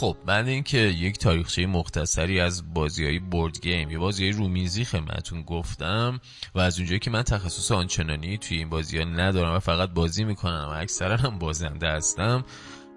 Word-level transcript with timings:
خب 0.00 0.16
بعد 0.26 0.48
اینکه 0.48 0.78
یک 0.78 1.18
تاریخچه 1.18 1.66
مختصری 1.66 2.40
از 2.40 2.74
بازی 2.74 3.04
های 3.04 3.18
board 3.18 3.60
game 3.60 3.90
یا 3.90 4.00
بازی 4.00 4.30
رومیزی 4.30 4.84
خدمتتون 4.84 5.42
گفتم 5.42 6.20
و 6.54 6.58
از 6.58 6.78
اونجایی 6.78 6.98
که 6.98 7.10
من 7.10 7.22
تخصص 7.22 7.72
آنچنانی 7.72 8.38
توی 8.38 8.58
این 8.58 8.68
بازی 8.68 8.98
ها 8.98 9.04
ندارم 9.04 9.54
و 9.54 9.58
فقط 9.58 9.90
بازی 9.90 10.24
می‌کنم 10.24 10.66
و 10.70 10.80
اکثرا 10.80 11.16
هم 11.16 11.38
بازنده 11.38 11.88
هستم 11.88 12.44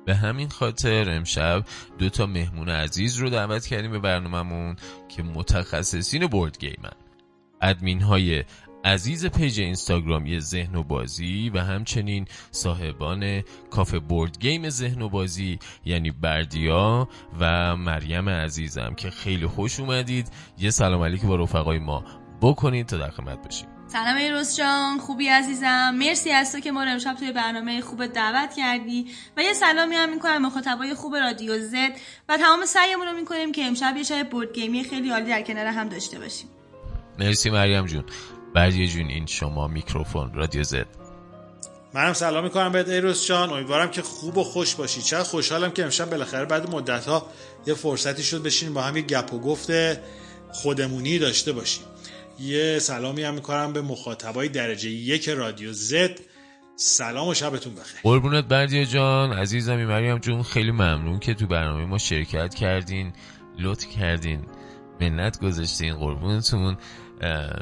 به 0.06 0.16
همین 0.16 0.50
خاطر 0.50 1.10
امشب 1.10 1.66
دو 1.98 2.10
تا 2.10 2.26
مهمون 2.26 2.70
عزیز 2.70 3.18
رو 3.18 3.30
دعوت 3.30 3.66
کردیم 3.66 3.92
به 3.92 4.00
برنامه‌مون 4.00 4.76
که 5.10 5.24
متخصصین 5.24 6.28
board 6.28 6.60
game 6.60 6.87
ن 6.87 6.94
ادمین 7.62 8.02
های 8.02 8.44
عزیز 8.86 9.26
page 9.26 9.60
اینستاگرامی 9.60 10.40
ذهن 10.40 10.76
و 10.76 10.84
بازی 10.84 11.50
و 11.50 11.60
همچنین 11.60 12.26
صاحبان 12.52 13.44
کافه 13.72 14.00
بورد 14.00 14.40
گیم 14.40 14.70
ذهن 14.70 15.02
و 15.02 15.10
بازی 15.10 15.60
یعنی 15.86 16.12
بردیا 16.12 17.10
و 17.40 17.76
مریم 17.76 18.30
عزیزم 18.30 18.94
که 18.94 19.10
خیلی 19.10 19.48
خوش 19.48 19.80
اومدید. 19.80 20.28
یه 20.58 20.70
سلام 20.70 21.04
علیکی 21.04 21.28
با 21.28 21.36
رفقای 21.36 21.80
ما 21.80 22.04
بکنید 22.42 22.86
تا 22.86 22.98
در 22.98 23.10
خدمت 23.10 23.44
باشیم 23.44 23.68
سلام 23.88 24.18
ایروز 24.18 24.58
جان 24.58 25.00
خوبی 25.00 25.28
عزیزم؟ 25.28 25.96
مرسی 26.00 26.32
از 26.32 26.52
تو 26.52 26.60
که 26.60 26.72
ما 26.72 26.84
رو 26.84 26.92
امشب 26.92 27.16
توی 27.20 27.32
برنامه 27.32 27.82
خوب 27.82 28.06
دعوت 28.06 28.54
کردی. 28.54 29.08
و 29.38 29.44
یه 29.44 29.54
سلامی 29.54 29.96
هم 29.96 30.14
می‌کنم 30.14 30.46
مخاطبای 30.46 30.94
خوب 30.94 31.16
رادیو 31.16 31.60
زد. 31.60 31.92
و 32.30 32.38
تمام 32.38 32.66
سعیمون 32.66 33.08
رو 33.08 33.14
می‌کنیم 33.14 33.52
که 33.52 33.66
امشب 33.66 33.94
یه 33.98 34.04
شب 34.04 34.30
بورد 34.30 34.54
گیمی 34.54 34.84
خیلی 34.84 35.10
عالی 35.10 35.30
در 35.30 35.42
کنار 35.42 35.66
هم 35.66 35.90
داشته 35.90 36.20
باشیم. 36.20 36.50
مرسی 37.20 37.50
مریم 37.50 37.86
جون. 37.86 38.04
بردیه 38.56 38.88
جون 38.88 39.08
این 39.08 39.26
شما 39.26 39.68
میکروفون 39.68 40.34
رادیو 40.34 40.64
زد. 40.64 40.88
منم 41.94 42.14
سلام 42.14 42.44
می‌کنم 42.44 42.72
بهت 42.72 42.90
ایروس 42.90 43.28
جان. 43.28 43.50
امیدوارم 43.50 43.92
که 43.92 44.02
خوب 44.02 44.38
و 44.38 44.44
خوش 44.44 44.76
باشی. 44.76 45.02
چقدر 45.02 45.24
خوشحالم 45.24 45.72
که 45.72 45.84
امشب 45.84 46.10
بالاخره 46.10 46.46
بعد 46.46 46.70
مدت 46.70 47.06
ها 47.06 47.28
یه 47.68 47.74
فرصتی 47.74 48.24
شد 48.24 48.44
بشینیم 48.44 48.74
با 48.74 48.82
هم 48.82 48.98
یه 48.98 49.02
گپ 49.02 49.34
و 49.34 49.40
گفت 49.40 49.72
خودمونی 50.52 51.20
داشته 51.20 51.52
باشیم. 51.52 51.84
یه 52.40 52.80
سلامی 52.80 53.24
هم 53.24 53.34
می‌کنم 53.34 53.74
به 53.74 53.82
مخاطبای 53.82 54.50
درجه 54.50 54.90
یک 54.90 55.30
رادیو 55.30 55.74
زد. 55.74 56.20
سلام 56.76 57.28
و 57.28 57.34
شبتون 57.34 57.76
بخیر. 57.76 58.00
قربونت 58.04 58.46
بردیه 58.46 58.86
جان. 58.86 59.34
عزیزمی 59.34 59.86
مریم 59.86 60.18
جون 60.18 60.44
خیلی 60.44 60.72
ممنون 60.72 61.20
که 61.20 61.34
تو 61.34 61.48
برنامه 61.48 61.86
ما 61.86 61.98
شرکت 61.98 62.56
کردین 62.56 63.14
لطف 63.60 63.86
کردین 63.88 64.46
منت 65.02 65.40
گذاشتین. 65.40 65.96
قربونتون. 65.96 66.78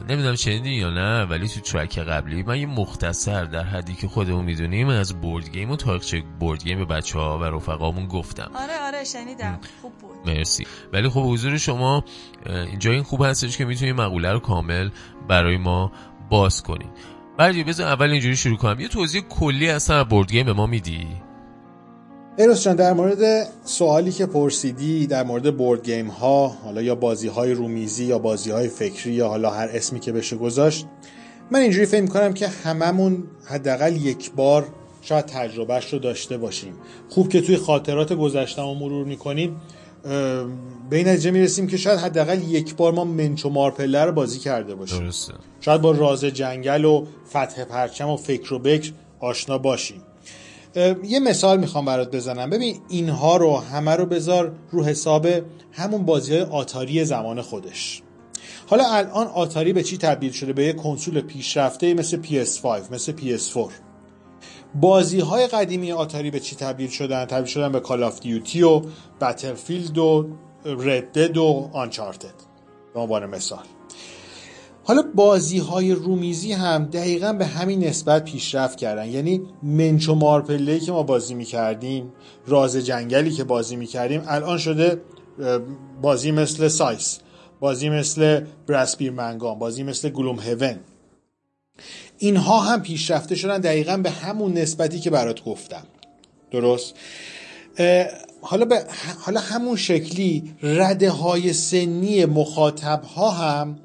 نمی‌دونم 0.09 0.35
شنیدین 0.35 0.73
یا 0.73 0.89
نه 0.89 1.23
ولی 1.23 1.47
تو 1.47 1.59
track 1.59 1.99
قبلی 1.99 2.43
من 2.43 2.59
یه 2.59 2.65
مختصر 2.65 3.43
در 3.43 3.63
حدی 3.63 3.93
که 3.93 4.07
خودمون 4.07 4.45
می‌دونیم 4.45 4.89
از 4.89 5.21
board 5.21 5.49
game 5.49 5.71
و 5.71 5.75
تاریخچه 5.75 6.23
board 6.39 6.63
game 6.63 6.77
به 6.77 6.85
بچه 6.85 7.19
ها 7.19 7.39
و 7.39 7.43
رفقامون 7.43 8.07
گفتم. 8.07 8.51
آره 8.55 8.73
آره 8.87 9.03
شنیدم. 9.03 9.59
خوب 9.81 9.93
بود. 9.97 10.15
مرسی. 10.25 10.67
ولی 10.93 11.09
خب 11.09 11.23
حضور 11.25 11.57
شما 11.57 12.03
اینجا 12.45 12.91
این 12.91 13.03
خوب 13.03 13.23
هستش 13.23 13.57
که 13.57 13.65
می‌تونید 13.65 13.95
مقوله 13.95 14.31
رو 14.31 14.39
کامل 14.39 14.89
برای 15.27 15.57
ما 15.57 15.91
باز 16.29 16.63
کنید 16.63 16.89
بعد 17.37 17.65
بذار 17.65 17.87
اول 17.87 18.11
اینجوری 18.11 18.35
شروع 18.35 18.57
کنم. 18.57 18.79
یه 18.79 18.87
توضیح 18.87 19.21
کلی 19.21 19.69
اصلا 19.69 20.03
board 20.03 20.31
game 20.31 20.45
به 20.45 20.53
ما 20.53 20.65
میدی؟ 20.65 21.07
ایروس 22.39 22.63
جان 22.63 22.75
در 22.75 22.93
مورد 22.93 23.47
سوالی 23.65 24.11
که 24.11 24.25
پرسیدی 24.25 25.07
در 25.07 25.23
مورد 25.23 25.57
بورد 25.57 25.85
گیم 25.85 26.07
ها 26.07 26.47
حالا 26.47 26.81
یا 26.81 26.95
بازی 26.95 27.27
های 27.27 27.51
رومیزی 27.51 28.05
یا 28.05 28.19
بازی 28.19 28.51
های 28.51 28.67
فکری 28.67 29.13
یا 29.13 29.27
حالا 29.27 29.49
هر 29.49 29.69
اسمی 29.73 29.99
که 29.99 30.11
بشه 30.11 30.35
گذاشت 30.35 30.85
من 31.51 31.59
اینجوری 31.59 31.85
فکر 31.85 32.05
کنم 32.05 32.33
که 32.33 32.47
هممون 32.47 33.23
حداقل 33.45 33.95
یک 33.95 34.31
بار 34.31 34.67
شاید 35.01 35.25
تجربهش 35.25 35.93
رو 35.93 35.99
داشته 35.99 36.37
باشیم. 36.37 36.73
خوب 37.09 37.29
که 37.29 37.41
توی 37.41 37.57
خاطرات 37.57 38.13
گذشته 38.13 38.61
و 38.61 38.73
مرور 38.73 39.05
می‌کنیم. 39.05 39.61
به 40.89 40.97
این 40.97 41.07
نتیجه 41.07 41.31
می‌رسیم 41.31 41.67
که 41.67 41.77
شاید 41.77 41.99
حداقل 41.99 42.41
یک 42.49 42.75
بار 42.75 42.93
ما 42.93 43.03
منچ 43.03 43.45
و 43.45 43.49
مارپله 43.49 44.05
رو 44.05 44.11
بازی 44.11 44.39
کرده 44.39 44.75
باشیم. 44.75 44.99
درسته. 44.99 45.33
شاید 45.61 45.81
با 45.81 45.91
راز 45.91 46.25
جنگل 46.25 46.85
و 46.85 47.05
فتح 47.29 47.63
پرچم 47.63 48.09
و 48.09 48.17
فکر 48.17 48.53
و 48.53 48.59
بکر 48.59 48.91
آشنا 49.19 49.57
باشیم. 49.57 50.01
یه 51.03 51.19
مثال 51.19 51.59
می‌خوام 51.59 51.85
برات 51.85 52.15
بزنم. 52.15 52.49
ببین 52.49 52.81
اینها 52.89 53.37
رو 53.37 53.57
همه 53.57 53.91
رو 53.91 54.05
بذار 54.05 54.55
رو 54.71 54.83
حساب 54.83 55.27
همون 55.71 56.05
بازی 56.05 56.33
های 56.33 56.41
آتاری 56.41 57.05
زمان 57.05 57.41
خودش. 57.41 58.01
حالا 58.69 58.83
الان 58.89 59.27
آتاری 59.27 59.73
به 59.73 59.83
چی 59.83 59.97
تبدیل 59.97 60.31
شده؟ 60.31 60.53
به 60.53 60.63
یه 60.63 60.73
کنسول 60.73 61.21
پیشرفته 61.21 61.93
مثل 61.93 62.21
PS5 62.23 62.91
مثل 62.91 63.13
PS4 63.17 63.71
بازی 64.75 65.19
های 65.19 65.47
قدیمی 65.47 65.91
آتاری 65.91 66.31
به 66.31 66.39
چی 66.39 66.55
تبدیل 66.55 66.89
شدن؟ 66.89 67.25
تبدیل 67.25 67.45
شدن 67.45 67.71
به 67.71 67.79
Call 67.79 68.03
of 68.03 68.19
Duty 68.19 68.61
و 68.61 68.81
Battlefield 69.21 69.97
و 69.97 70.27
Red 70.65 70.96
Dead 70.96 71.37
و 71.37 71.69
Uncharted 71.73 72.33
به 72.93 72.99
عنوان 72.99 73.25
مثال. 73.25 73.63
حالا 74.87 75.03
بازی 75.15 75.57
های 75.57 75.91
رومیزی 75.91 76.53
هم 76.53 76.85
دقیقا 76.85 77.33
به 77.33 77.45
همین 77.45 77.83
نسبت 77.83 78.25
پیشرفت 78.25 78.77
کردن. 78.77 79.09
یعنی 79.09 79.41
منچ 79.63 80.09
و 80.09 80.15
مارپله 80.15 80.79
که 80.79 80.91
ما 80.91 81.03
بازی 81.03 81.33
می‌کردیم 81.33 82.13
راز 82.47 82.75
جنگلی 82.75 83.31
که 83.31 83.43
بازی 83.43 83.75
می‌کردیم 83.75 84.23
الان 84.27 84.57
شده 84.57 85.01
بازی 86.01 86.31
مثل 86.31 86.67
سایس 86.67 87.19
بازی 87.59 87.89
مثل 87.89 88.45
براسپیر 88.67 89.11
منگان 89.11 89.59
بازی 89.59 89.83
مثل 89.83 90.09
گلوم 90.09 90.39
هیون. 90.39 90.75
اینها 92.17 92.59
هم 92.59 92.81
پیشرفته 92.81 93.35
شدن 93.35 93.57
دقیقا 93.57 93.97
به 93.97 94.09
همون 94.09 94.53
نسبتی 94.53 94.99
که 94.99 95.09
برات 95.09 95.43
گفتم. 95.43 95.83
درست؟ 96.51 96.93
حالا 98.41 98.65
به 98.65 98.83
حالا 99.19 99.39
همون 99.39 99.75
شکلی 99.75 100.53
رده 100.61 101.09
های 101.09 101.53
سنی 101.53 102.25
مخاطب 102.25 103.03
ها 103.03 103.31
هم 103.31 103.79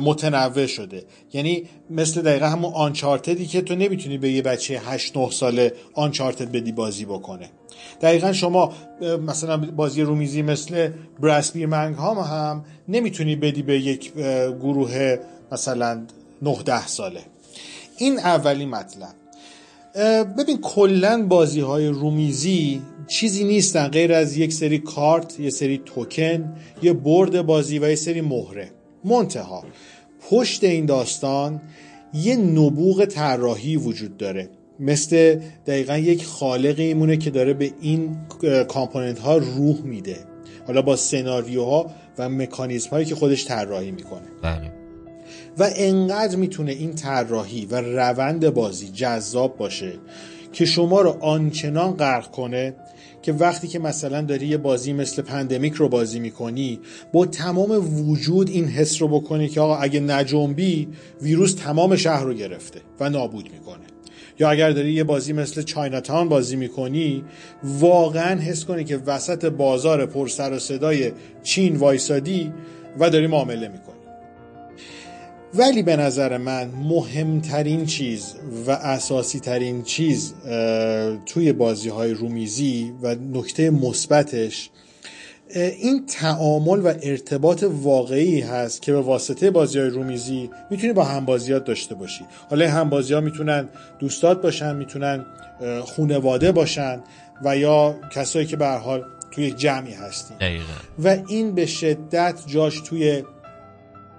متنوع 0.00 0.66
شده. 0.66 1.04
یعنی 1.32 1.64
مثل 1.90 2.22
دقیقا 2.22 2.46
همون 2.46 2.72
آنچارتدی 2.74 3.46
که 3.46 3.62
تو 3.62 3.74
نمی‌تونی 3.74 4.18
به 4.18 4.30
یه 4.32 4.42
بچه 4.42 4.78
8 4.78 5.16
9 5.16 5.30
ساله 5.30 5.72
آنچارتد 5.94 6.52
بدی 6.52 6.72
بازی 6.72 7.04
بکنه. 7.04 7.50
دقیقا 8.00 8.32
شما 8.32 8.72
مثلا 9.26 9.56
بازی 9.56 10.02
رومیزی 10.02 10.42
مثل 10.42 10.90
براسپیر 11.20 11.66
منگ 11.66 11.94
ها 11.94 12.22
هم 12.22 12.64
نمی‌تونی 12.88 13.36
بدی 13.36 13.62
به 13.62 13.80
یک 13.80 14.12
گروه 14.60 15.16
مثلا 15.52 16.02
9 16.42 16.56
10 16.64 16.86
ساله. 16.86 17.20
این 17.96 18.18
اولین 18.18 18.68
مطلب. 18.68 19.14
ببین 20.38 20.60
کلا 20.60 21.26
بازی 21.28 21.60
های 21.60 21.86
رومیزی 21.86 22.82
چیزی 23.08 23.44
نیستن 23.44 23.88
غیر 23.88 24.12
از 24.12 24.36
یک 24.36 24.52
سری 24.52 24.78
کارت 24.78 25.40
یه 25.40 25.50
سری 25.50 25.78
توکن 25.84 26.56
یه 26.82 26.92
برد 26.92 27.42
بازی 27.42 27.78
و 27.78 27.88
یه 27.88 27.94
سری 27.94 28.20
مهره. 28.20 28.70
منتها 29.04 29.64
پشت 30.30 30.64
این 30.64 30.86
داستان 30.86 31.60
یه 32.14 32.36
نبوغ 32.36 33.04
طراحی 33.04 33.76
وجود 33.76 34.16
داره. 34.16 34.48
مثل 34.80 35.40
دقیقا 35.66 35.96
یک 35.96 36.24
خالقی 36.24 36.82
ایمونه 36.82 37.16
که 37.16 37.30
داره 37.30 37.54
به 37.54 37.72
این 37.80 38.16
کامپوننت 38.68 39.18
ها 39.18 39.36
روح 39.36 39.80
میده. 39.80 40.16
حالا 40.66 40.82
با 40.82 40.96
سناریوها 40.96 41.90
و 42.18 42.28
مکانیزم 42.28 42.90
هایی 42.90 43.04
که 43.04 43.14
خودش 43.14 43.46
طراحی 43.46 43.90
می‌کنه. 43.90 44.26
بله. 44.42 44.72
و 45.58 45.70
انقدر 45.76 46.36
می‌تونه 46.36 46.72
این 46.72 46.94
طراحی 46.94 47.66
و 47.66 47.80
روند 47.80 48.50
بازی 48.50 48.88
جذاب 48.88 49.56
باشه 49.56 49.92
که 50.52 50.64
شما 50.64 51.00
رو 51.00 51.16
آنچنان 51.20 51.90
غرق 51.90 52.30
کنه 52.30 52.74
که 53.28 53.34
وقتی 53.34 53.68
که 53.68 53.78
مثلا 53.78 54.22
داری 54.22 54.46
یه 54.46 54.56
بازی 54.56 54.92
مثل 54.92 55.22
Pandemic 55.22 55.74
رو 55.74 55.88
بازی 55.88 56.20
می‌کنی 56.20 56.80
با 57.12 57.26
تمام 57.26 57.70
وجود 58.08 58.50
این 58.50 58.64
حس 58.64 59.02
رو 59.02 59.08
بکنی 59.08 59.48
که 59.48 59.60
آقا 59.60 59.76
اگه 59.76 60.00
نجنبی 60.00 60.88
ویروس 61.22 61.54
تمام 61.54 61.96
شهر 61.96 62.24
رو 62.24 62.34
گرفته 62.34 62.80
و 63.00 63.10
نابود 63.10 63.48
می‌کنه. 63.52 63.84
یا 64.38 64.50
اگر 64.50 64.70
داری 64.70 64.92
یه 64.92 65.04
بازی 65.04 65.32
مثل 65.32 65.62
Chinatown 65.62 66.28
بازی 66.28 66.56
می‌کنی 66.56 67.24
واقعا 67.64 68.40
حس 68.40 68.64
کنی 68.64 68.84
که 68.84 68.96
وسط 69.06 69.44
بازار 69.44 70.06
پر 70.06 70.28
سر 70.28 70.52
و 70.52 70.58
صدای 70.58 71.12
چین 71.42 71.76
وایسادی 71.76 72.52
و 72.98 73.10
داری 73.10 73.26
معامله 73.26 73.68
می‌کنی. 73.68 73.97
ولی 75.54 75.82
به 75.82 75.96
نظر 75.96 76.36
من 76.36 76.68
مهمترین 76.68 77.86
چیز 77.86 78.34
و 78.66 78.70
اساسی 78.70 79.40
ترین 79.40 79.82
چیز 79.82 80.34
توی 81.26 81.52
بازی 81.52 81.88
های 81.88 82.14
رومیزی 82.14 82.92
و 83.02 83.14
نکته 83.14 83.70
مثبتش 83.70 84.70
این 85.54 86.06
تعامل 86.06 86.80
و 86.80 86.94
ارتباط 87.02 87.64
واقعی 87.68 88.40
هست 88.40 88.82
که 88.82 88.92
به 88.92 89.00
واسطه 89.00 89.50
بازی 89.50 89.78
های 89.78 89.88
رومیزی 89.88 90.50
می‌تونی 90.70 90.92
با 90.92 91.04
همبازیات 91.04 91.64
داشته 91.64 91.94
باشی. 91.94 92.24
حالا 92.50 92.70
همبازی 92.70 93.14
ها 93.14 93.20
می‌تونن 93.20 93.68
دوستات 93.98 94.42
باشن 94.42 94.76
می‌تونن 94.76 95.26
خونواده 95.82 96.52
باشن 96.52 97.00
و 97.44 97.56
یا 97.56 97.94
کسایی 98.14 98.46
که 98.46 98.56
به 98.56 98.68
حال 98.68 99.04
توی 99.30 99.50
جمعی 99.50 99.92
هستین 99.92 100.36
دقیقا. 100.36 100.64
و 101.04 101.16
این 101.28 101.54
به 101.54 101.66
شدت 101.66 102.34
جاش 102.46 102.80
توی 102.80 103.22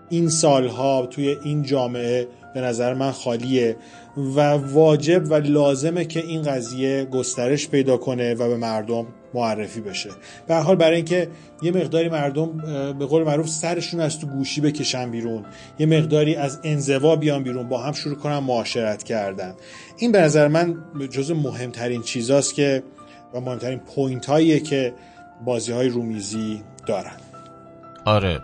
این 0.09 0.29
سالها 0.29 1.05
توی 1.05 1.37
این 1.43 1.63
جامعه 1.63 2.27
به 2.53 2.61
نظر 2.61 2.93
من 2.93 3.11
خالیه 3.11 3.75
و 4.17 4.41
واجب 4.51 5.31
و 5.31 5.33
لازمه 5.33 6.05
که 6.05 6.19
این 6.19 6.41
قضیه 6.41 7.05
گسترش 7.05 7.69
پیدا 7.69 7.97
کنه 7.97 8.33
و 8.33 8.47
به 8.47 8.57
مردم 8.57 9.07
معرفی 9.33 9.81
بشه. 9.81 10.09
به 10.47 10.51
هر 10.51 10.55
حال 10.55 10.75
برای 10.75 10.95
اینکه 10.95 11.29
یه 11.61 11.71
مقداری 11.71 12.09
مردم 12.09 12.57
به 12.99 13.05
قول 13.05 13.23
معروف 13.23 13.47
سرشون 13.47 13.99
از 13.99 14.19
تو 14.19 14.27
گوشی 14.27 14.61
بکشن 14.61 15.11
بیرون 15.11 15.45
یه 15.79 15.85
مقداری 15.85 16.35
از 16.35 16.59
انزوا 16.63 17.15
بیان 17.15 17.43
بیرون 17.43 17.69
با 17.69 17.81
هم 17.81 17.93
شروع 17.93 18.15
کنن 18.15 18.37
معاشرت 18.37 19.03
کردن. 19.03 19.53
این 19.97 20.11
به 20.11 20.21
نظر 20.21 20.47
من 20.47 20.77
جز 21.11 21.31
مهمترین 21.31 22.01
چیزاست 22.01 22.53
که 22.53 22.83
و 23.33 23.39
مهمترین 23.39 23.79
point 23.79 24.25
هاییه 24.25 24.59
که 24.59 24.93
بازی 25.45 25.71
های 25.71 25.89
رومیزی 25.89 26.63
دارن. 26.85 27.17
آره 28.05 28.41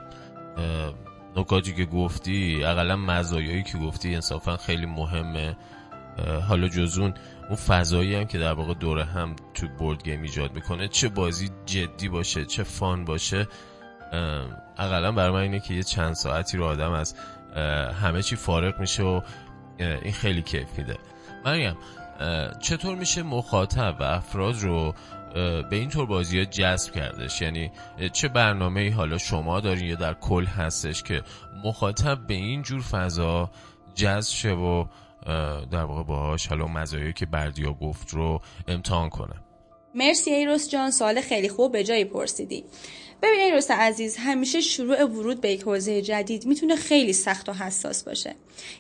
نکاتی 1.36 1.74
که 1.74 1.86
گفتی 1.86 2.64
اقلا 2.64 2.96
مزایایی 2.96 3.64
که 3.64 3.78
گفتی 3.78 4.16
انصافا 4.16 4.58
خیلی 4.58 4.86
مهمه. 4.86 5.58
حالا 6.48 6.68
جزون 6.68 7.14
اون 7.48 7.56
فضایی 7.56 8.16
هم 8.16 8.26
که 8.26 8.38
در 8.38 8.54
واقع 8.54 8.74
دوره 8.74 9.06
هم 9.06 9.36
تو 9.54 9.68
بورد 9.68 10.04
گیم 10.04 10.22
ایجاد 10.22 10.54
می‌کنه 10.54 10.88
چه 10.88 11.10
بازی 11.10 11.50
جدی 11.66 12.10
باشه 12.10 12.46
چه 12.46 12.64
فان 12.64 13.06
باشه 13.06 13.48
اقلا 14.78 15.12
برای 15.12 15.32
من 15.32 15.40
اینه 15.40 15.60
که 15.60 15.74
یه 15.74 15.84
چند 15.84 16.14
ساعتی 16.14 16.58
رو 16.58 16.66
آدم 16.66 16.92
از 16.92 17.16
همه 18.02 18.22
چی 18.22 18.36
فارغ 18.36 18.80
میشه 18.80 19.04
و 19.04 19.22
این 19.80 20.14
خیلی 20.14 20.42
کیف 20.42 20.78
میده. 20.78 20.98
مریم 21.46 21.78
چطور 22.62 22.96
میشه 22.96 23.24
مخاطب 23.24 23.96
و 24.00 24.04
افراد 24.04 24.56
رو 24.56 24.94
به 25.36 25.68
این 25.72 25.90
طور 25.90 26.06
بازی 26.06 26.40
ها 26.40 26.46
جذب 26.46 26.94
کردش. 26.94 27.42
یعنی 27.42 27.72
چه 28.14 28.28
برنامه 28.28 28.82
ای 28.82 28.90
حالا 28.90 29.18
شما 29.18 29.60
دارین 29.60 29.86
یا 29.86 29.96
در 29.96 30.14
کل 30.14 30.46
هستش 30.46 31.04
که 31.04 31.22
مخاطب 31.64 32.28
به 32.28 32.34
این 32.34 32.62
جور 32.62 32.82
فضا 32.82 33.52
جذب 33.96 34.34
شه 34.34 34.54
و 34.54 34.86
در 35.72 35.84
واقع 35.84 36.04
باهاش 36.04 36.48
حالا 36.48 36.68
مزایایی 36.68 37.14
که 37.14 37.26
بردیا 37.26 37.74
گفت 37.74 38.10
رو 38.10 38.42
امتحان 38.68 39.10
کنه 39.10 39.36
مرسی 39.96 40.32
ایروس 40.32 40.70
جان 40.70 40.92
سوال 40.92 41.22
خیلی 41.22 41.50
خوب 41.50 41.72
به 41.72 41.84
جایی 41.84 42.06
پرسیدی. 42.06 42.64
ببین 43.22 43.40
ایروس 43.40 43.72
عزیز 43.72 44.18
همیشه 44.18 44.62
شروع 44.62 45.04
ورود 45.04 45.42
به 45.42 45.52
یک 45.52 45.62
حوزه 45.62 46.02
جدید 46.02 46.46
می‌تونه 46.46 46.76
خیلی 46.76 47.14
سخت 47.14 47.50
و 47.50 47.54
حساس 47.54 48.04
باشه. 48.04 48.36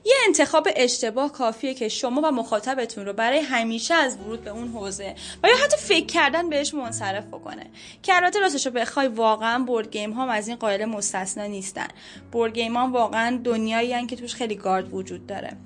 یه 0.06 0.14
انتخاب 0.28 0.68
اشتباه 0.76 1.32
کافیه 1.32 1.74
که 1.74 1.90
شما 1.90 2.22
و 2.22 2.32
مخاطبتون 2.32 3.06
رو 3.06 3.14
برای 3.14 3.40
همیشه 3.40 3.94
از 3.94 4.18
ورود 4.18 4.44
به 4.44 4.50
اون 4.50 4.68
حوزه 4.68 5.16
و 5.44 5.48
یا 5.48 5.56
حتی 5.64 5.78
فکر 5.78 6.06
کردن 6.06 6.50
بهش 6.50 6.74
منصرف 6.74 7.26
بکنه. 7.26 7.66
که 8.04 8.16
البته 8.16 8.40
راستش 8.40 8.66
رو 8.66 8.72
بخوای 8.72 9.08
واقعا 9.08 9.64
board 9.64 9.92
game 9.92 10.12
ها 10.12 10.32
از 10.32 10.48
این 10.48 10.58
قاعده 10.58 10.86
مستثنا 10.86 11.46
نیستن. 11.46 11.88
board 12.32 12.54
game 12.54 12.78
ها 12.78 12.88
واقعا 12.88 13.40
دنیایی 13.44 14.06
که 14.06 14.16
توش 14.16 14.36
خیلی 14.36 14.56
گارد 14.56 14.94
وجود 14.94 15.28
داره. 15.28 15.58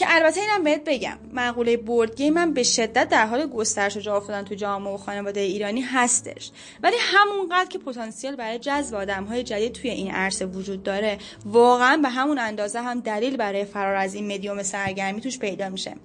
که 0.00 0.06
البته 0.08 0.40
اینم 0.40 0.64
بهت 0.64 0.82
بگم 0.86 1.18
مقوله 1.32 1.76
board 1.76 2.16
game 2.16 2.38
هم 2.38 2.54
به 2.54 2.62
شدت 2.62 3.08
در 3.08 3.26
حال 3.26 3.46
گسترش 3.46 3.96
و 3.96 4.00
جا 4.00 4.16
افتادن 4.16 4.44
تو 4.44 4.54
جامعه 4.54 4.94
و 4.94 4.96
خانواده 4.96 5.40
ایرانی 5.40 5.80
هستش. 5.80 6.50
ولی 6.82 6.96
همونقدر 7.00 7.68
که 7.68 7.78
پتانسیل 7.78 8.36
برای 8.36 8.58
جذب 8.58 8.94
های 9.28 9.42
جدید 9.42 9.72
توی 9.72 9.90
این 9.90 10.10
عرصه 10.10 10.46
وجود 10.46 10.82
داره 10.82 11.18
واقعا 11.44 11.96
به 11.96 12.08
همون 12.08 12.38
اندازه 12.38 12.80
هم 12.80 13.00
دلیل 13.00 13.36
برای 13.36 13.64
فرار 13.64 13.94
از 13.94 14.14
این 14.14 14.32
مدیوم 14.32 14.62
سرگرمی 14.62 15.20
توش 15.20 15.38
پیدا 15.38 15.68
میشه. 15.68 15.96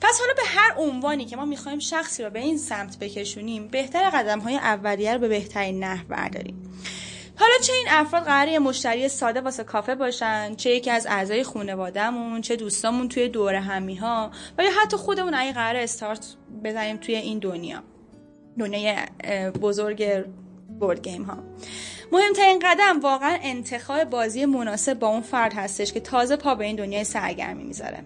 پس 0.00 0.20
حالا 0.20 0.32
به 0.36 0.42
هر 0.46 0.74
عنوانی 0.78 1.24
که 1.24 1.36
ما 1.36 1.44
می‌خوایم 1.44 1.78
شخصی 1.78 2.22
رو 2.22 2.30
به 2.30 2.38
این 2.38 2.58
سمت 2.58 2.98
بکشونیم 2.98 3.68
بهتر 3.68 4.10
قدم 4.10 4.38
های 4.38 4.56
اولیه 4.56 5.12
رو 5.12 5.18
به 5.18 5.28
بهترین 5.28 5.84
نحو 5.84 6.08
برداریم. 6.08 6.70
حالا 7.40 7.52
چه 7.62 7.72
این 7.72 7.86
افراد 7.88 8.22
قراره 8.22 8.58
مشتری 8.58 9.08
ساده 9.08 9.40
واسه 9.40 9.64
کافه 9.64 9.94
باشن؟ 9.94 10.54
چه 10.54 10.70
یکی 10.70 10.90
از 10.90 11.06
اعضای 11.06 11.42
خانوادهمون؟ 11.42 12.40
چه 12.40 12.56
دوستامون 12.56 13.08
توی 13.08 13.28
دور 13.28 13.54
همی 13.54 13.94
ها 13.94 14.30
و 14.58 14.64
یا 14.64 14.70
حتی 14.82 14.96
خودمون 14.96 15.34
اگه 15.34 15.52
قرار 15.52 15.76
استارت 15.76 16.26
بزنیم 16.64 16.96
توی 16.96 17.14
این 17.14 17.38
دنیا. 17.38 17.82
دنیای 18.58 18.96
بزرگ 19.62 20.24
بورد 20.80 21.02
گیم 21.02 21.22
ها 21.22 21.38
مهمترین 22.12 22.58
قدم 22.58 23.00
واقعا 23.00 23.38
انتخاب 23.42 24.04
بازی 24.04 24.44
مناسب 24.44 24.98
با 24.98 25.08
اون 25.08 25.20
فرد 25.20 25.52
هستش 25.54 25.92
که 25.92 26.00
تازه 26.00 26.36
پا 26.36 26.54
به 26.54 26.64
این 26.64 26.76
دنیای 26.76 27.04
سرگرمی 27.04 27.64
می‌ذاره. 27.64 28.04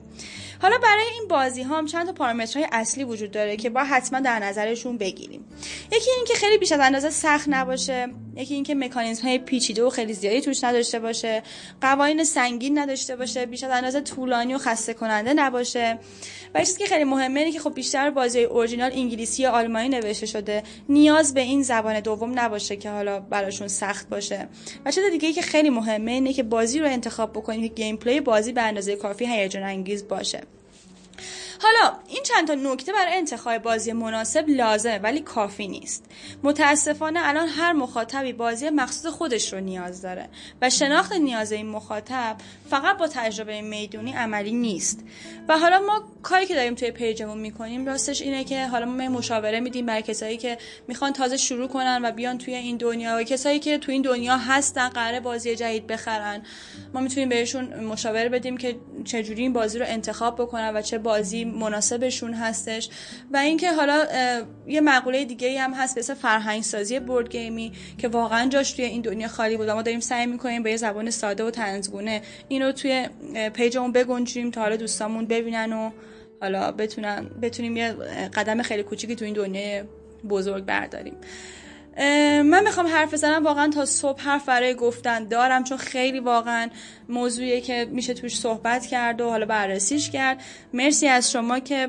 حالا 0.63 0.79
برای 0.79 1.05
این 1.19 1.29
بازی 1.29 1.63
ها 1.63 1.79
هم 1.79 1.87
چند 1.87 2.07
تا 2.07 2.13
پارامترهای 2.13 2.69
اصلی 2.73 3.05
وجود 3.05 3.31
داره 3.31 3.57
که 3.57 3.71
با 3.71 3.85
حتما 3.85 4.21
در 4.21 4.39
نظرشون 4.39 4.99
بگیریم. 4.99 5.45
یکی 5.93 6.11
این 6.17 6.25
که 6.27 6.35
خیلی 6.35 6.59
بیش 6.59 6.73
از 6.73 6.81
اندازه 6.81 7.11
سخت 7.11 7.49
نباشه. 7.49 8.09
یکی 8.37 8.55
اینکه 8.55 8.75
مکانیزم 8.75 9.23
های 9.23 9.39
پیچیده 9.39 9.85
و 9.85 9.91
خیلی 9.91 10.13
زیادی 10.13 10.41
توش 10.41 10.65
نداشته 10.65 10.99
باشه 10.99 11.43
قوانین 11.81 12.25
سنگین 12.25 12.79
نداشته 12.79 13.17
باشه 13.17 13.47
بیش 13.47 13.65
از 13.65 13.71
اندازه 13.71 14.01
طولانی 14.01 14.55
و 14.55 14.59
خسته 14.59 14.95
کننده 14.95 15.35
نباشه. 15.35 15.99
و 16.55 16.65
چیزی 16.65 16.79
که 16.79 16.87
خیلی 16.87 17.05
مهمه 17.05 17.41
اینه 17.41 17.53
که 17.53 17.61
خب 17.61 17.75
بیشتر 17.75 18.11
بازی 18.11 18.45
اورجینال 18.45 18.91
انگلیسی 18.93 19.43
یا 19.43 19.51
آلمانی 19.51 19.89
نوشته 19.89 20.27
شده 20.27 20.63
نیاز 20.89 21.35
به 21.35 21.41
این 21.41 21.63
زبان 21.63 22.01
دوم 22.01 22.39
نباشه 22.39 22.77
که 22.77 22.91
حالا 22.91 23.21
براشون 23.21 23.69
سخت 23.69 24.09
باشه. 24.09 24.49
و 24.85 24.91
چیز 24.91 25.05
دیگه 25.11 25.29
ای 25.29 25.35
که 25.35 25.43
خیلی 25.43 25.71
مهمه 25.71 26.11
اینه 26.11 26.33
که 26.33 26.43
بازی 26.43 26.79
رو 26.79 26.87
انتخاب 26.87 27.33
بکنید 27.33 27.75
که 27.75 27.83
gameplay 27.83 28.21
بازی 28.21 28.53
به 28.53 28.63
اندازه 28.63 28.97
کافی 28.97 29.27
هیجان 29.27 29.63
انگیز 29.63 30.09
باشه. 30.09 30.41
حالا 31.62 31.97
این 32.09 32.23
چند 32.23 32.49
تا 32.49 32.55
نکته 32.55 32.93
برای 32.93 33.15
انتخاب 33.15 33.59
بازی 33.59 33.93
مناسب 33.93 34.49
لازمه 34.49 34.99
ولی 34.99 35.21
کافی 35.21 35.69
نیست. 35.69 36.05
متاسفانه 36.43 37.21
الان 37.23 37.49
هر 37.49 37.73
مخاطبی 37.73 38.33
بازی 38.33 38.71
مخصوص 38.71 39.06
خودش 39.06 39.53
رو 39.53 39.61
نیاز 39.61 40.03
داره 40.03 40.29
و 40.62 40.71
شناخت 40.71 41.12
نیاز 41.12 41.53
این 41.53 41.67
مخاطب 41.67 42.37
فقط 42.71 42.97
با 42.97 43.09
تجربه 43.09 43.61
می‌دونی 43.61 44.12
عملی 44.12 44.53
نیست. 44.53 45.05
و 45.49 45.59
حالا 45.59 45.81
ما 45.81 46.03
کاری 46.23 46.47
که 46.47 46.55
داریم 46.55 46.75
توی 46.75 46.91
پیجمون 46.91 47.39
می‌کنیم 47.39 47.87
راستش 47.87 48.23
اینه 48.23 48.45
که 48.45 48.67
حالا 48.67 48.87
ما 48.87 49.09
مشاوره 49.09 49.61
میدیم 49.61 49.87
برای 49.87 50.03
کسایی 50.03 50.37
که 50.37 50.59
می‌خوان 50.89 51.12
تازه 51.12 51.37
شروع 51.37 51.69
کنن 51.69 52.01
و 52.05 52.11
بیان 52.11 52.39
توی 52.39 52.55
این 52.55 52.77
دنیا 52.77 53.17
و 53.21 53.23
کسایی 53.23 53.59
که 53.59 53.79
توی 53.79 53.93
این 53.93 54.03
دنیا 54.03 54.37
هستن 54.37 54.89
قراره 54.89 55.21
بازی 55.21 55.56
جدید 55.56 55.87
بخرن. 55.87 56.43
ما 56.95 57.01
می‌تونیم 57.01 57.29
بهشون 57.29 57.85
مشاوره 57.85 58.29
بدیم 58.29 58.56
که 58.56 58.77
چجوری 59.05 59.43
این 59.43 59.53
بازی 59.53 59.79
رو 59.79 59.85
انتخاب 59.89 60.35
بکنن 60.35 60.77
و 60.77 60.83
چه 60.83 60.99
بازی 60.99 61.44
مناسبشون 61.44 62.35
هستش. 62.35 62.88
و 63.32 63.37
اینکه 63.37 63.73
حالا 63.73 64.06
یه 64.67 64.81
مقوله 64.81 65.25
دیگه 65.25 65.61
هم 65.61 65.75
هست 65.75 65.94
به 65.94 66.14
فرهنگ 66.14 66.62
سازی 66.62 67.00
بورد 67.00 67.29
گیمی 67.29 67.73
که 67.99 68.08
واقعا 68.08 68.49
جاش 68.49 68.73
توی 68.73 68.85
این 68.85 69.02
دنیا 69.02 69.29
خالی 69.29 69.56
بود 69.56 69.70
ما 69.70 69.82
داریم 69.82 70.00
سعی 70.00 70.26
می‌کنیم 70.26 70.62
به 70.62 70.70
یه 70.70 70.76
زبان 70.76 71.11
ساده 71.11 71.44
و 71.44 71.50
طنزگونه 71.50 72.23
اینو 72.49 72.73
توی 72.73 73.08
پیجمون 73.55 73.93
بگنجیم 73.93 74.50
تا 74.50 74.61
حالا 74.61 74.76
دوستامون 74.76 75.26
ببینن 75.26 75.73
و 75.73 75.91
حالا 76.41 76.73
بتونن 76.73 77.26
بتونیم 77.43 77.76
یه 77.76 77.93
قدم 78.35 78.62
خیلی 78.62 78.82
کوچیکی 78.82 79.17
تو 79.17 79.25
این 79.25 79.35
دنیای 79.35 79.82
بزرگ 80.29 80.64
برداریم. 80.64 81.17
من 82.44 82.62
می‌خوام 82.64 82.87
حرف 82.87 83.15
بزنم. 83.15 83.44
واقعا 83.44 83.70
تا 83.70 83.84
صبح 83.84 84.20
حرف 84.20 84.48
برای 84.48 84.74
گفتن 84.74 85.29
دارم 85.29 85.65
چون 85.65 85.79
خیلی 85.79 86.20
واقعا 86.20 86.69
موضوعیه 87.08 87.60
که 87.60 87.86
میشه 87.91 88.15
توش 88.15 88.39
صحبت 88.39 88.86
کرد 88.86 89.20
و 89.20 89.31
حالا 89.31 89.46
بررسیش 89.46 90.10
کرد. 90.10 90.43
مرسی 90.72 91.08
از 91.08 91.32
شما 91.32 91.58
که 91.58 91.89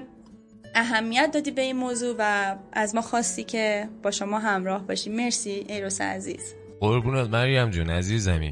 اهمیت 0.75 1.31
دادی 1.33 1.51
به 1.51 1.61
این 1.61 1.75
موضوع 1.75 2.15
و 2.19 2.55
از 2.73 2.95
ما 2.95 3.01
خواستی 3.01 3.43
که 3.43 3.89
با 4.03 4.11
شما 4.11 4.39
همراه 4.39 4.87
باشیم 4.87 5.15
مرسی 5.15 5.65
ایروس 5.69 6.01
عزیز. 6.01 6.53
قربونت 6.79 7.29
مریم 7.29 7.69
جون 7.69 7.89
عزیزمی. 7.89 8.51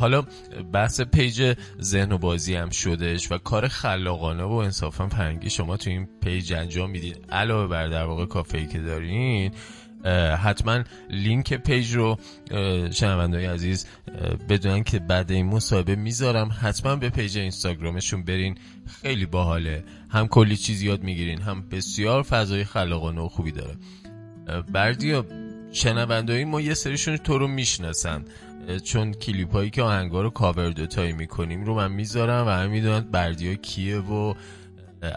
حالا 0.00 0.24
بحث 0.72 1.00
page 1.00 1.56
ذهن 1.80 2.12
و 2.12 2.18
بازی 2.18 2.54
هم 2.54 2.70
شدش 2.70 3.32
و 3.32 3.38
کار 3.38 3.68
خلاقانه 3.68 4.42
و 4.44 4.52
انصافا 4.52 5.08
فرهنگی 5.08 5.50
شما 5.50 5.76
تو 5.76 5.90
این 5.90 6.08
page 6.22 6.52
انجام 6.52 6.90
می‌دید. 6.90 7.24
علاوه 7.30 7.66
بر 7.66 7.86
در 7.86 8.04
واقع 8.04 8.26
کافه‌ای 8.26 8.66
که 8.66 8.78
دارین 8.78 9.52
حتما 10.42 10.82
لینک 11.10 11.54
page 11.54 11.94
رو 11.94 12.18
شنوندای 12.90 13.46
عزیز 13.46 13.86
بدونن 14.48 14.82
که 14.82 14.98
بعد 14.98 15.32
این 15.32 15.46
مصاحبه 15.46 15.96
می‌ذارم. 15.96 16.50
حتما 16.60 16.96
به 16.96 17.10
page 17.10 17.38
اینستاگرامشون 17.38 18.22
برین 18.22 18.58
خیلی 19.02 19.26
باحاله. 19.26 19.84
هم 20.08 20.28
کلی 20.28 20.56
چیز 20.56 20.82
یاد 20.82 21.02
می‌گیرین 21.02 21.40
هم 21.40 21.68
بسیار 21.68 22.22
فضای 22.22 22.64
خلاقانه 22.64 23.20
و 23.20 23.28
خوبی 23.28 23.52
داره. 23.52 23.74
بردیا 24.72 25.26
شنوندایی 25.72 26.44
ما 26.44 26.60
یه 26.60 26.74
سریشون 26.74 27.16
تو 27.16 27.38
رو 27.38 27.48
می‌شناسن. 27.48 28.24
چون 28.84 29.12
کلیپ 29.12 29.52
هایی 29.52 29.70
که 29.70 29.82
آهنگا 29.82 30.22
رو 30.22 30.30
کاور 30.30 30.70
دوتایی 30.70 31.12
می‌کنیم 31.12 31.64
رو 31.64 31.74
من 31.74 31.92
می‌ذارم 31.92 32.46
و 32.46 32.50
هم 32.50 32.70
می‌دونن 32.70 33.00
بردیا 33.00 33.54
کیه 33.54 33.98
و 33.98 34.34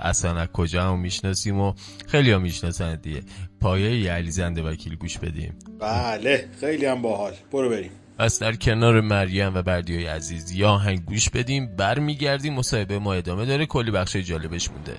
اصلا 0.01 0.39
از 0.39 0.47
کجا 0.47 0.83
هم 0.83 0.99
می‌شناسیم 0.99 1.59
و 1.59 1.73
خیلی 2.07 2.31
هم 2.31 2.41
می‌شناسن 2.41 2.95
دیگه. 2.95 3.21
پایه 3.61 3.99
یعلی 3.99 4.31
زنده 4.31 4.61
وکیل 4.61 4.95
گوش 4.95 5.17
بدیم. 5.17 5.53
بله 5.79 6.49
خیلی 6.59 6.85
هم 6.85 7.01
باحال. 7.01 7.33
برو 7.51 7.69
بریم. 7.69 7.91
پس 8.19 8.39
در 8.39 8.55
کنار 8.55 9.01
مریم 9.01 9.55
و 9.55 9.61
بردیای 9.61 10.05
عزیز 10.05 10.51
یا 10.51 10.77
هنگ 10.77 11.05
گوش 11.05 11.29
بدیم 11.29 11.75
برمیگردیم 11.75 12.53
مصاحبه 12.53 12.99
ما 12.99 13.13
ادامه 13.13 13.45
داره. 13.45 13.65
کلی 13.65 13.91
بخش 13.91 14.15
جالبش 14.15 14.71
مونده. 14.71 14.95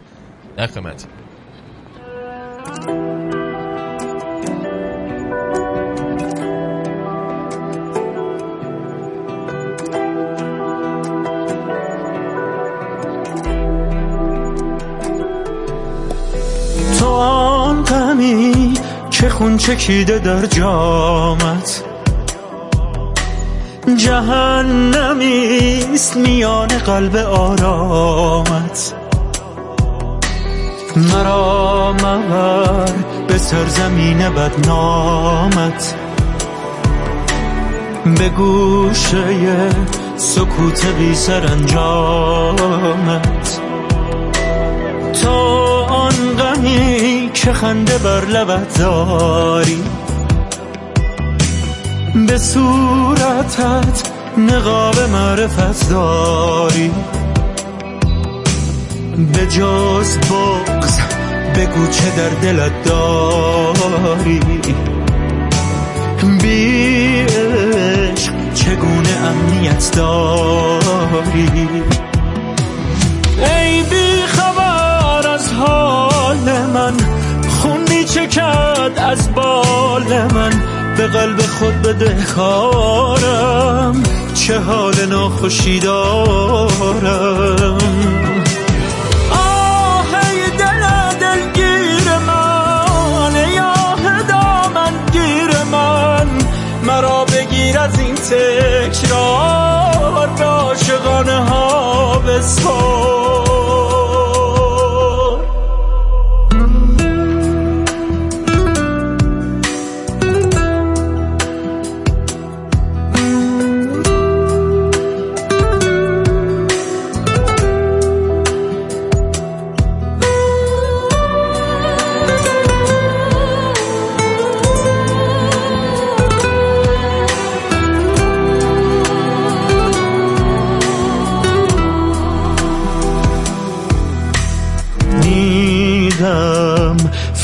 در 0.57 0.67
خدمتیم 0.67 1.11
که 19.11 19.29
خون 19.29 19.57
چکیده 19.57 20.19
در 20.19 20.47
جامت؟ 20.47 21.85
جهنمیست 23.97 25.37
میان 26.17 26.69
قلب 26.69 27.17
آرامت. 27.17 28.95
مرا 30.97 31.93
مبر 31.93 32.93
به 33.29 33.39
سرزمین 33.39 34.19
بدنامت. 34.19 35.95
به 38.05 38.29
گوشه 38.29 39.69
سکوت 40.17 40.87
بی 40.87 41.17
انجامت. 41.53 42.91
تا 45.23 45.61
آن 45.85 46.37
غمی 46.39 47.10
که 47.35 47.53
خنده 47.53 47.99
بر 47.99 48.25
لبت 48.25 48.79
داری؟ 48.79 49.83
به 52.27 52.39
صورتت 52.39 54.11
نقاب 54.39 55.01
معرفت 55.13 55.91
داری. 55.91 56.91
به 59.33 59.47
جز 59.47 60.19
بغز 60.19 60.99
بگو 61.57 61.87
چه 61.87 62.11
در 62.17 62.29
دلت 62.29 62.83
داری. 62.85 64.41
بی 66.43 67.21
عشق 67.21 68.33
چگونه 68.55 69.17
امنیت 69.25 69.91
داری؟ 69.97 71.49
ای 73.39 73.83
بی 73.83 74.23
خبر 74.27 75.29
از 75.29 75.53
حال 75.53 76.67
من 76.75 76.95
از 78.97 79.35
بال 79.35 80.35
من. 80.35 80.63
به 80.97 81.07
قلب 81.07 81.41
خود 81.41 81.83
بده 81.83 82.17
کارم. 82.37 84.03
چه 84.35 84.59
حال 84.59 85.07
ناخوشی 85.07 85.81
دارم. 85.81 87.60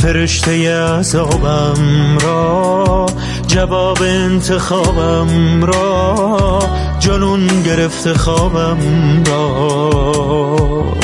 فرشته 0.07 0.75
عذابم 0.75 2.19
را 2.23 3.07
جواب 3.47 4.03
انتخابم 4.03 5.65
را 5.65 6.59
جنون 6.99 7.47
گرفته 7.63 8.15
خوابم 8.15 8.79
را. 9.27 10.97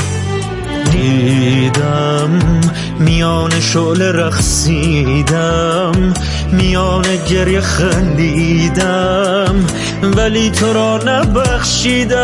دیدم 0.93 2.41
میان 2.99 3.61
شعله 3.61 4.13
رقصیدم 4.13 5.93
میان 6.53 7.05
گریه 7.31 7.61
خندیدم 7.61 9.55
ولی 10.17 10.51
تو 10.51 10.73
را 10.73 11.01
نبخشیدم. 11.07 12.23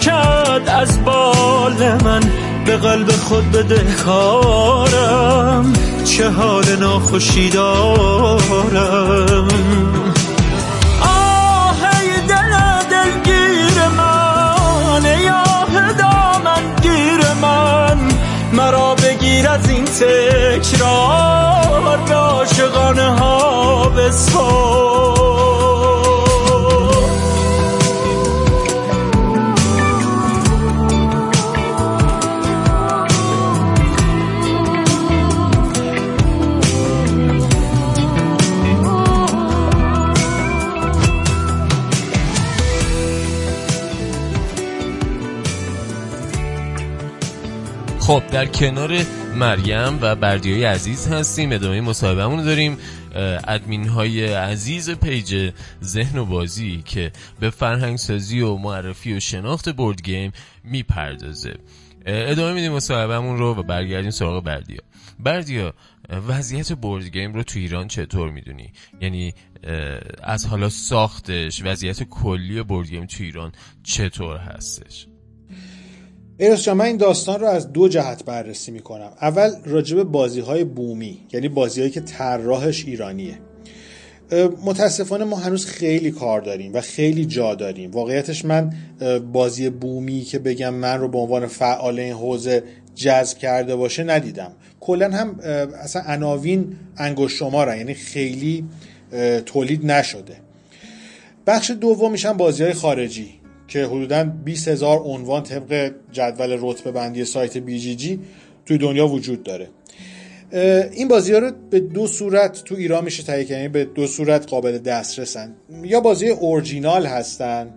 چکد 0.00 0.68
از 0.68 1.04
بال 1.04 2.04
من 2.04 2.20
به 2.66 2.76
قلب 2.76 3.10
خود 3.10 3.52
بده 3.52 3.94
کارم. 4.04 5.72
چه 6.04 6.30
حال 6.30 6.76
ناخوشی 6.80 7.50
دارم. 7.50 9.48
از 19.50 19.68
این 19.68 19.84
تکرار 19.84 21.30
عاشقانه 22.12 23.10
ها 23.10 23.88
بسپار. 23.88 24.89
خب 48.10 48.26
در 48.26 48.46
کنار 48.46 49.02
مریم 49.34 49.98
و 50.02 50.16
بردیای 50.16 50.64
عزیز 50.64 51.08
هستیم. 51.08 51.52
ادامه 51.52 51.80
مصاحبهمون 51.80 52.38
رو 52.38 52.44
داریم. 52.44 52.78
ادمین 53.48 53.88
های 53.88 54.32
عزیز 54.32 54.90
page 54.90 55.52
ذهن 55.82 56.18
و 56.18 56.24
بازی 56.24 56.82
که 56.84 57.12
به 57.40 57.50
فرهنگ 57.50 57.98
سازی 57.98 58.40
و 58.40 58.56
معرفی 58.56 59.16
و 59.16 59.20
شناخت 59.20 59.68
board 59.68 60.02
game 60.02 60.32
می‌پردازه. 60.64 61.54
ادامه 62.06 62.52
میدیم 62.52 62.72
مصاحبهمون 62.72 63.38
رو 63.38 63.54
و 63.54 63.62
برگردیم 63.62 64.10
سراغ 64.10 64.44
بردیا. 64.44 64.80
بردیا 65.20 65.74
وضعیت 66.28 66.72
board 66.72 67.04
game 67.04 67.34
رو 67.34 67.42
تو 67.42 67.58
ایران 67.58 67.88
چطور 67.88 68.30
می‌دونی؟ 68.30 68.72
یعنی 69.00 69.34
از 70.22 70.46
حالا 70.46 70.68
ساختش 70.68 71.62
وضعیت 71.64 72.02
کلی 72.02 72.62
board 72.62 72.88
game 72.88 73.06
تو 73.06 73.22
ایران 73.22 73.52
چطور 73.82 74.36
هستش؟ 74.36 75.06
ایرس 76.40 76.68
من 76.68 76.84
این 76.84 76.96
داستان 76.96 77.40
رو 77.40 77.46
از 77.46 77.72
دو 77.72 77.88
جهت 77.88 78.24
بررسی 78.24 78.70
می‌کنم. 78.70 79.12
اول 79.20 79.50
راجب 79.64 80.02
بازی 80.02 80.40
های 80.40 80.64
بومی 80.64 81.18
یعنی 81.32 81.48
بازی 81.48 81.90
که 81.90 82.00
طراحش 82.00 82.84
ایرانیه. 82.84 83.38
متاسفانه 84.64 85.24
ما 85.24 85.36
هنوز 85.36 85.66
خیلی 85.66 86.10
کار 86.10 86.40
داریم 86.40 86.74
و 86.74 86.80
خیلی 86.80 87.24
جا 87.24 87.54
داریم. 87.54 87.90
واقعیتش 87.90 88.44
من 88.44 88.72
بازی 89.32 89.70
بومی 89.70 90.20
که 90.20 90.38
بگم 90.38 90.74
من 90.74 91.00
رو 91.00 91.08
به 91.08 91.18
عنوان 91.18 91.46
فعال 91.46 92.00
این 92.00 92.12
حوزه 92.12 92.62
جذب 92.94 93.38
کرده 93.38 93.76
باشه 93.76 94.04
ندیدم. 94.04 94.52
کلا 94.80 95.10
هم 95.10 95.40
اصلا 95.82 96.02
عناوین 96.02 96.76
انگشت 96.96 97.36
شمارن 97.36 97.76
یعنی 97.78 97.94
خیلی 97.94 98.64
تولید 99.46 99.86
نشده. 99.86 100.36
بخش 101.46 101.70
دوم 101.70 102.12
میشن 102.12 102.32
بازی 102.32 102.62
های 102.62 102.72
خارجی. 102.72 103.39
که 103.70 103.86
حدودا 103.86 104.24
20 104.44 104.68
هزار 104.68 104.98
عنوان 104.98 105.42
طبق 105.42 105.92
جدول 106.12 106.58
رتبه 106.60 106.90
بندی 106.90 107.24
سایت 107.24 107.58
بی 107.58 107.78
جی 107.78 107.94
جی 107.94 108.20
توی 108.66 108.78
دنیا 108.78 109.08
وجود 109.08 109.42
داره. 109.42 109.68
این 110.92 111.08
بازی 111.08 111.32
ها 111.32 111.38
رو 111.38 111.50
به 111.70 111.80
دو 111.80 112.06
صورت 112.06 112.64
تو 112.64 112.74
ایران 112.74 113.04
میشه 113.04 113.22
تهیه 113.22 113.44
کرد 113.44 113.56
یعنی 113.56 113.68
به 113.68 113.84
دو 113.84 114.06
صورت 114.06 114.46
قابل 114.46 114.78
دسترسن. 114.78 115.54
یا 115.82 116.00
بازی 116.00 116.28
اورجینال 116.28 117.06
هستن 117.06 117.70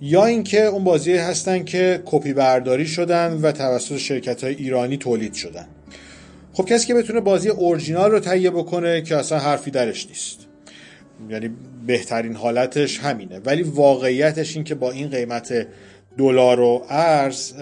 یا 0.00 0.26
اینکه 0.26 0.62
اون 0.62 0.84
بازی 0.84 1.12
هستن 1.12 1.64
که 1.64 2.02
کپی 2.04 2.32
برداری 2.32 2.86
شدن 2.86 3.32
و 3.42 3.52
توسط 3.52 3.96
شرکت 3.96 4.44
های 4.44 4.54
ایرانی 4.54 4.96
تولید 4.96 5.34
شدن. 5.34 5.66
خب 6.52 6.64
کسی 6.64 6.86
که 6.86 6.94
بتونه 6.94 7.20
بازی 7.20 7.48
اورجینال 7.48 8.10
رو 8.10 8.20
تهیه 8.20 8.50
بکنه 8.50 9.02
که 9.02 9.16
اصلا 9.16 9.38
حرفی 9.38 9.70
درش 9.70 10.06
نیست. 10.06 10.51
یعنی 11.30 11.50
بهترین 11.86 12.36
حالتش 12.36 12.98
همینه. 12.98 13.38
ولی 13.38 13.62
واقعیتش 13.62 14.54
این 14.56 14.64
که 14.64 14.74
با 14.74 14.90
این 14.90 15.08
قیمت 15.08 15.66
دلار 16.18 16.60
و 16.60 16.84
ارز 16.88 17.52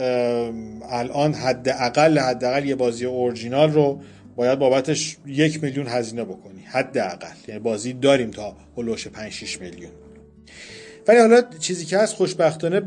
الان 0.91 1.35
حداقل 1.35 2.19
حداقل 2.19 2.67
یه 2.67 2.75
بازی 2.75 3.05
اورجینال 3.05 3.73
رو 3.73 4.01
باید 4.37 4.59
بابتش 4.59 5.17
یک 5.27 5.63
میلیون 5.63 5.87
هزینه 5.87 6.25
بکنی. 6.25 6.61
حداقل. 6.67 7.27
یعنی 7.49 7.61
بازی 7.61 7.93
داریم 7.93 8.31
تا 8.31 8.57
هلوش 8.77 9.09
5 9.09 9.33
6 9.33 9.61
میلیون. 9.61 9.91
ولی 11.09 11.19
حالا 11.19 11.43
چیزی 11.61 11.85
که 11.85 11.99
هست 11.99 12.15
خوشبختانه 12.15 12.83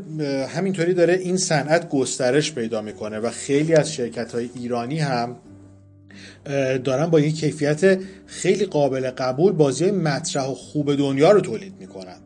همینطوری 0.46 0.94
داره 0.94 1.14
این 1.14 1.36
صنعت 1.36 1.88
گسترش 1.88 2.52
پیدا 2.52 2.82
می‌کنه 2.82 3.18
و 3.18 3.30
خیلی 3.30 3.74
از 3.74 3.92
شرکت 3.92 4.32
های 4.32 4.50
ایرانی 4.54 4.98
هم 4.98 5.36
دارن 6.84 7.06
با 7.06 7.20
یک 7.20 7.40
کیفیت 7.40 7.98
خیلی 8.26 8.64
قابل 8.64 9.10
قبول 9.10 9.52
بازی 9.52 9.90
مطرح 9.90 10.44
و 10.44 10.54
خوب 10.54 10.94
دنیا 10.94 11.30
رو 11.30 11.40
تولید 11.40 11.74
می‌کنن. 11.80 12.16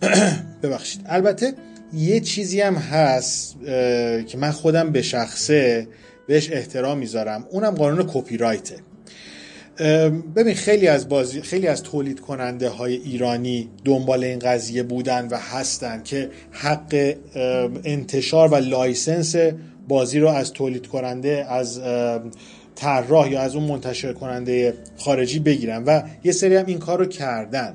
ببخشید. 0.62 1.00
البته 1.06 1.52
یه 1.92 2.20
چیزی 2.20 2.60
هم 2.60 2.74
هست 2.74 3.56
که 4.26 4.38
من 4.38 4.50
خودم 4.50 4.92
به 4.92 5.02
شخصه 5.02 5.88
بهش 6.26 6.50
احترام 6.52 6.98
می‌ذارم. 6.98 7.46
اونم 7.50 7.70
قانون 7.70 8.10
کپی 8.12 8.36
رایته 8.36 8.76
ببین 10.36 10.54
خیلی 10.54 10.88
از 10.88 11.08
بازی 11.08 11.42
خیلی 11.42 11.66
از 11.66 11.82
تولید 11.82 12.20
کننده 12.20 12.68
های 12.68 12.94
ایرانی 12.94 13.68
دنبال 13.84 14.24
این 14.24 14.38
قضیه 14.38 14.82
بودن 14.82 15.28
و 15.28 15.36
هستن 15.36 16.02
که 16.02 16.30
حق 16.50 17.14
انتشار 17.84 18.48
و 18.48 18.54
license 18.54 19.36
بازی 19.88 20.18
رو 20.18 20.28
از 20.28 20.52
تولید 20.52 20.86
کننده 20.86 21.46
از 21.48 21.80
طراح 22.76 23.30
یا 23.32 23.40
از 23.40 23.54
اون 23.54 23.64
منتشر 23.64 24.12
کننده 24.12 24.74
خارجی 24.96 25.38
بگیرن 25.38 25.84
و 25.84 26.02
یه 26.24 26.32
سری 26.32 26.56
هم 26.56 26.66
این 26.66 26.78
کار 26.78 26.98
رو 26.98 27.06
کردن. 27.06 27.74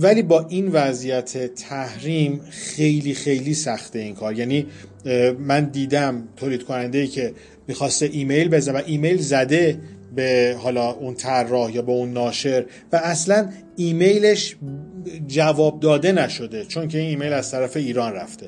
ولی 0.00 0.22
با 0.22 0.46
این 0.48 0.68
وضعیت 0.68 1.54
تحریم 1.54 2.40
خیلی 2.50 3.14
خیلی 3.14 3.54
سخته 3.54 3.98
این 3.98 4.14
کار. 4.14 4.38
یعنی 4.38 4.66
من 5.38 5.64
دیدم 5.64 6.28
تولید 6.36 6.62
کننده 6.62 6.98
ای 6.98 7.06
که 7.06 7.32
می‌خواسته 7.68 8.08
ایمیل 8.12 8.48
بزنه 8.48 8.78
و 8.78 8.82
ایمیل 8.86 9.18
زده 9.18 9.80
به 10.16 10.56
حالا 10.58 10.90
اون 10.90 11.14
طراح 11.14 11.72
یا 11.72 11.82
به 11.82 11.92
اون 11.92 12.12
ناشر 12.12 12.64
و 12.92 12.96
اصلا 12.96 13.48
ایمیلش 13.76 14.56
جواب 15.26 15.80
داده 15.80 16.12
نشده 16.12 16.64
چون 16.64 16.88
که 16.88 16.98
این 16.98 17.08
ایمیل 17.08 17.32
از 17.32 17.50
طرف 17.50 17.76
ایران 17.76 18.12
رفته. 18.12 18.46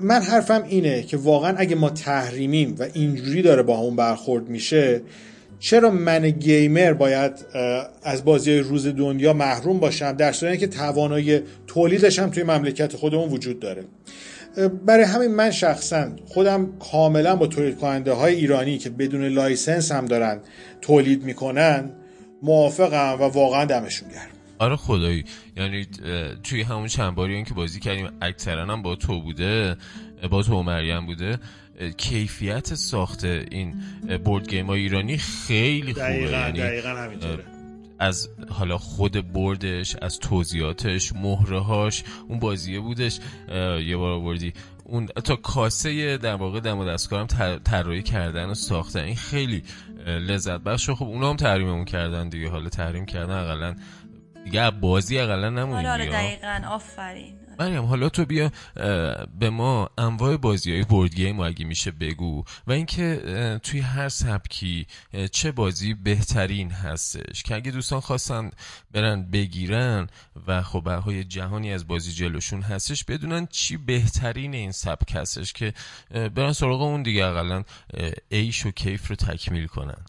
من 0.00 0.22
حرفم 0.22 0.64
اینه 0.68 1.02
که 1.02 1.16
واقعا 1.16 1.54
اگه 1.56 1.76
ما 1.76 1.90
تحریمیم 1.90 2.76
و 2.78 2.86
اینجوری 2.92 3.42
داره 3.42 3.62
با 3.62 3.78
اون 3.78 3.96
برخورد 3.96 4.48
میشه 4.48 5.02
چرا 5.58 5.90
من 5.90 6.30
gamer 6.30 6.92
باید 6.92 7.32
از 8.02 8.24
بازی 8.24 8.58
روز 8.58 8.86
دنیا 8.86 9.32
محروم 9.32 9.80
باشم؟ 9.80 10.12
در 10.12 10.32
صورتی 10.32 10.58
که 10.58 10.66
توانایی 10.66 11.40
تولیدش 11.66 12.18
هم 12.18 12.30
توی 12.30 12.42
مملکت 12.42 12.96
خودمون 12.96 13.28
وجود 13.28 13.60
داره. 13.60 13.84
برای 14.86 15.04
همین 15.04 15.30
من 15.30 15.50
شخصا 15.50 16.10
خودم 16.26 16.72
کاملا 16.92 17.36
با 17.36 17.46
تولید 17.46 17.78
کننده 17.78 18.12
های 18.12 18.34
ایرانی 18.34 18.78
که 18.78 18.90
بدون 18.90 19.24
license 19.24 19.92
هم 19.92 20.06
دارن 20.06 20.40
تولید 20.80 21.24
می‌کنن 21.24 21.90
موافقم 22.42 23.16
و 23.20 23.22
واقعا 23.22 23.64
دمشون 23.64 24.08
گرم. 24.08 24.37
آره 24.58 24.76
خدایی. 24.76 25.24
یعنی 25.56 25.86
توی 26.42 26.62
همون 26.62 26.86
چند 26.86 27.14
باری 27.14 27.44
که 27.44 27.54
بازی 27.54 27.80
کردیم 27.80 28.10
اکثرا 28.22 28.66
هم 28.66 28.82
با 28.82 28.96
تو 28.96 29.20
بوده 29.20 29.76
با 30.30 30.42
تو 30.42 30.62
مریم 30.62 31.06
بوده. 31.06 31.38
کیفیت 31.96 32.74
ساخت 32.74 33.24
این 33.24 33.74
بورد 34.24 34.48
گیم 34.48 34.66
های 34.66 34.80
ایرانی 34.80 35.18
خیلی 35.18 35.94
خوبه. 35.94 36.06
دقیقا 36.06 36.36
یعنی 36.36 36.58
دقیقا 36.58 36.88
همینطوره. 36.88 37.44
از 37.98 38.28
حالا 38.48 38.78
خود 38.78 39.32
بردش 39.32 39.96
از 40.02 40.18
توضیحاتش 40.18 41.12
مهرهاش 41.12 42.04
اون 42.28 42.38
بازیه 42.38 42.80
بودش. 42.80 43.18
یه 43.86 43.96
بار 43.96 44.12
آوردی. 44.12 44.52
اون 44.84 45.06
تا 45.06 45.36
کاسه 45.36 46.16
در 46.16 46.34
واقع 46.34 46.60
دم 46.60 46.78
و 46.78 46.84
دستکارم 46.84 47.26
طراحی 47.64 48.02
کردن 48.02 48.46
و 48.46 48.54
ساختن. 48.54 49.00
این 49.00 49.16
خیلی 49.16 49.62
لذت 50.06 50.60
بخش 50.60 50.90
خب 50.90 51.04
اونا 51.04 51.30
هم 51.30 51.36
تحریممون 51.36 51.84
کردن 51.84 52.28
دیگه. 52.28 52.48
حالا 52.48 52.68
تحریم 52.68 53.06
کردن 53.06 53.34
اقلا 53.34 53.74
دیگه 54.48 54.70
بازی 54.70 55.18
اقلا 55.18 55.50
نمونیم 55.50 55.86
آره 55.86 56.06
دقیقا. 56.06 56.60
آفرین. 56.68 57.34
مریم 57.58 57.84
حالا 57.84 58.08
تو 58.08 58.24
بیا 58.24 58.50
به 59.38 59.50
ما 59.50 59.90
انواع 59.98 60.36
بازی 60.36 60.72
های 60.72 60.82
بورد 60.82 61.14
گیم 61.14 61.40
اگه 61.40 61.64
میشه 61.64 61.90
بگو 61.90 62.44
و 62.66 62.72
اینکه 62.72 63.60
توی 63.62 63.80
هر 63.80 64.08
سبکی 64.08 64.86
چه 65.32 65.52
بازی 65.52 65.94
بهترین 65.94 66.70
هستش 66.70 67.42
که 67.42 67.54
اگه 67.54 67.70
دوستان 67.70 68.00
خواستن 68.00 68.50
برن 68.92 69.30
بگیرن 69.30 70.06
و 70.46 70.62
خب 70.62 70.86
های 70.88 71.24
جهانی 71.24 71.72
از 71.72 71.86
بازی 71.86 72.12
جلوشون 72.12 72.62
هستش 72.62 73.04
بدونن 73.04 73.46
چی 73.46 73.76
بهترین 73.76 74.54
این 74.54 74.72
سبک 74.72 75.16
هستش 75.16 75.52
که 75.52 75.72
برن 76.10 76.52
سراغ 76.52 76.82
اون 76.82 77.02
دیگه 77.02 77.24
اقلا 77.24 77.64
ایش 78.28 78.66
و 78.66 78.70
کیف 78.70 79.08
رو 79.08 79.16
تکمیل 79.16 79.66
کنن. 79.66 80.04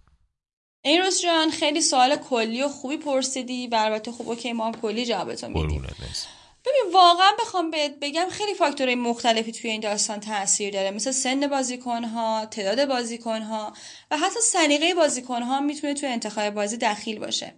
ایروس 0.89 1.21
جان 1.21 1.52
خیلی 1.52 1.82
سوال 1.82 2.15
کلی 2.15 2.63
و 2.63 2.69
خوبی 2.69 2.97
پرسیدی 2.97 3.67
و 3.67 3.75
البته 3.75 4.12
خب 4.12 4.30
اوکی 4.30 4.54
ما 4.54 4.65
هم 4.65 4.73
کلی 4.82 5.06
جوابتو 5.06 5.47
میدیم. 5.47 5.88
ببین 6.65 6.93
واقعا 6.93 7.32
بخوام 7.39 7.71
بهت 7.71 7.93
بگم 8.02 8.28
خیلی 8.32 8.54
فاکتورهای 8.54 8.95
مختلفی 8.95 9.52
توی 9.52 9.69
این 9.69 9.82
داستان 9.82 10.19
تاثیر 10.19 10.73
داره. 10.73 10.91
مثل 10.91 11.12
سن 11.12 11.47
بازیکنها 11.47 12.45
تعداد 12.45 12.88
بازیکنها 12.88 13.73
و 14.12 14.17
حتی 14.17 14.39
سلیقه 14.43 14.93
بازیکنها 14.93 15.60
می‌تونه 15.60 15.93
توی 15.93 16.10
انتخاب 16.10 16.49
بازی 16.49 16.78
دخیل 16.78 17.19
باشه. 17.19 17.54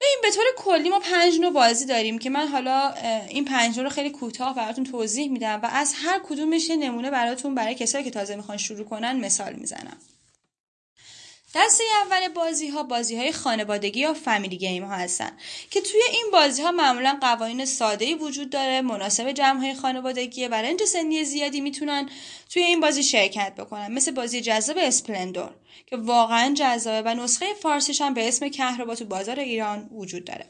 ببین 0.00 0.18
به 0.22 0.30
طور 0.30 0.44
کلی 0.56 0.88
ما 0.88 0.98
پنج 0.98 1.40
نوع 1.40 1.52
بازی 1.52 1.86
داریم 1.86 2.18
که 2.18 2.30
من 2.30 2.48
حالا 2.48 2.94
این 3.28 3.44
پنج 3.44 3.76
نوع 3.76 3.84
رو 3.84 3.90
خیلی 3.90 4.10
کوتاه 4.10 4.54
براتون 4.54 4.84
توضیح 4.84 5.30
میدم 5.30 5.60
و 5.62 5.68
از 5.72 5.94
هر 5.96 6.20
کدومش 6.28 6.70
نمونه 6.70 7.10
براتون 7.10 7.54
برای 7.54 7.74
کسایی 7.74 8.04
که 8.04 8.10
تازه 8.10 8.36
می‌خوان 8.36 8.58
شروع 8.58 8.84
کنن 8.84 9.20
مثال 9.20 9.52
می‌زنم. 9.52 9.96
دسته 11.54 11.84
اول 12.04 12.28
بازی 12.28 12.68
ها 12.68 12.82
بازی 12.82 13.16
های 13.16 13.32
خانوادگی 13.32 14.00
یا 14.00 14.14
فامیلی 14.14 14.56
گیم 14.56 14.84
ها 14.84 14.96
هستن 14.96 15.30
که 15.70 15.80
توی 15.80 16.00
این 16.12 16.26
بازی 16.32 16.62
ها 16.62 16.72
معمولا 16.72 17.18
قوانین 17.20 17.64
ساده 17.64 18.04
ای 18.04 18.14
وجود 18.14 18.50
داره 18.50 18.80
مناسب 18.80 19.32
جمع 19.32 19.60
های 19.60 19.74
خانوادگی 19.74 20.48
و 20.48 20.54
رنج 20.54 20.84
سنی 20.84 21.24
زیادی 21.24 21.60
می‌تونن 21.60 22.10
توی 22.50 22.62
این 22.62 22.80
بازی 22.80 23.02
شرکت 23.02 23.54
بکنن. 23.54 23.92
مثل 23.92 24.10
بازی 24.10 24.40
جذاب 24.40 24.76
اسپلندور 24.80 25.50
که 25.86 25.96
واقعا 25.96 26.54
جذابه 26.54 27.10
و 27.10 27.14
نسخه 27.14 27.54
فارسیش 27.54 28.00
هم 28.00 28.14
به 28.14 28.28
اسم 28.28 28.48
کهربا 28.48 28.94
تو 28.94 29.04
بازار 29.04 29.40
ایران 29.40 29.88
وجود 29.92 30.24
داره. 30.24 30.46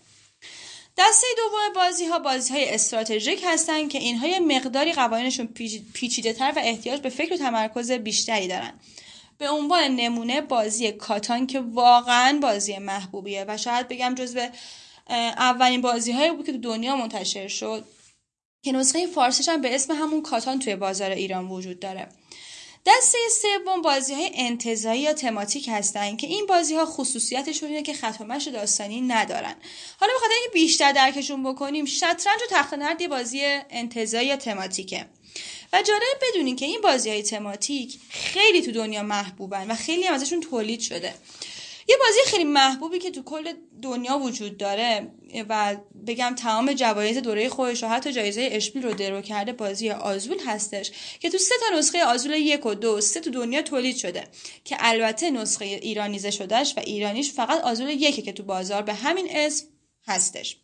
دسته 0.99 1.27
دوم 1.37 1.73
بازی 1.75 2.07
ها 2.07 2.19
بازی 2.19 2.55
های 2.55 2.75
استراتژیک 2.75 3.43
هستن 3.47 3.89
که 3.89 3.99
اینها 3.99 4.27
یه 4.27 4.41
مقداری 4.41 4.93
قوانینشون 4.93 5.47
پیچیده 5.95 6.33
تر 6.33 6.53
و 6.57 6.59
احتیاج 6.59 7.01
به 7.01 7.09
فکر 7.09 7.35
و 7.35 7.37
تمرکز 7.37 7.93
بیشتری 7.93 8.49
دارن. 8.49 8.73
به 9.39 9.51
عنوان 9.51 9.97
نمونه 9.97 10.41
بازی 10.41 10.93
کاتان 10.93 11.47
که 11.47 11.61
واقعا 11.61 12.39
بازی 12.43 12.79
محبوبیه 12.79 13.45
و 13.49 13.57
شاید 13.57 13.89
بگم 13.89 14.15
جزو 14.15 14.49
اولین 15.37 15.81
بازی 15.81 16.13
هایی 16.13 16.31
بود 16.31 16.47
که 16.47 16.53
دنیا 16.53 16.97
منتشر 16.97 17.49
شد. 17.49 17.85
که 18.63 18.73
نسخه 18.73 19.07
فارسیش 19.07 19.49
هم 19.49 19.61
به 19.61 19.75
اسم 19.75 19.93
همون 19.93 20.23
کاتان 20.23 20.59
توی 20.59 20.77
بازار 20.77 21.11
ایران 21.11 21.49
وجود 21.49 21.81
داره. 21.81 22.09
دسته 22.87 23.19
سوم 23.43 23.83
بازی 23.83 24.15
های 24.15 24.31
انتظایی 24.35 25.01
یا 25.01 25.13
تماتیک 25.13 25.69
هستن 25.73 26.17
که 26.17 26.27
این 26.27 26.47
بازی 26.47 26.75
ها 26.75 26.87
خصوصیتشون 26.87 27.69
اینه 27.69 27.83
که 27.83 27.93
خط 27.93 28.23
داستانی 28.53 29.01
ندارن. 29.01 29.55
حالا 30.01 30.13
بخاطر 30.17 30.33
اینکه 30.35 30.51
بیشتر 30.53 30.93
درکشون 30.93 31.43
بکنیم 31.53 31.85
شطرنج 31.85 32.41
و 32.43 32.47
تخت 32.51 32.75
نرد 32.75 33.09
بازی 33.09 33.41
انتظایی 33.71 34.29
یا 34.29 34.37
تماتیکه. 34.37 35.07
و 35.73 35.83
جالب 35.83 36.23
بدونین 36.23 36.57
که 36.57 36.67
این 36.67 36.81
بازی 36.81 37.11
های 37.11 37.23
تماتیک 37.23 37.99
خیلی 38.11 38.63
تو 38.63 38.73
دنیا 38.73 39.03
محبوبن 39.03 39.71
و 39.71 39.75
خیلی 39.75 40.05
هم 40.05 40.15
ازشون 40.15 40.41
تولید 40.41 40.81
شده. 40.81 41.15
یه 41.89 41.97
بازی 41.97 42.31
خیلی 42.31 42.45
محبوبی 42.45 42.99
که 42.99 43.11
تو 43.11 43.23
کل 43.23 43.53
دنیا 43.83 44.19
وجود 44.19 44.57
داره 44.57 45.11
و 45.49 45.77
بگم 46.07 46.35
تمام 46.35 46.73
جوایز 46.73 47.19
دوره 47.19 47.49
خودش 47.49 47.85
و 47.85 47.87
حتی 47.87 48.13
جایزه 48.13 48.49
اشپیل 48.53 48.83
رو 48.83 48.95
درو 48.95 49.21
کرده 49.21 49.53
بازی 49.53 49.91
آزول 49.91 50.39
هستش 50.47 50.91
که 51.21 51.31
تو 51.31 51.39
سه 51.39 51.55
تا 51.61 51.79
نسخه 51.79 52.05
آزول 52.05 52.33
یک 52.33 52.67
و 52.67 52.75
دو 52.75 53.01
سه 53.01 53.21
تو 53.21 53.31
دنیا 53.31 53.63
تولید 53.63 53.97
شده 53.97 54.25
که 54.65 54.77
البته 54.79 55.31
نسخه 55.31 55.65
ایرانیزه 55.65 56.31
شدهش 56.31 56.75
و 56.77 56.81
ایرانیش 56.81 57.33
فقط 57.33 57.61
آزول 57.61 57.89
یکه 57.89 58.23
که 58.23 58.33
تو 58.33 58.43
بازار 58.43 58.83
به 58.83 58.95
همین 58.95 59.27
اسم 59.31 59.67
هستش. 60.07 60.57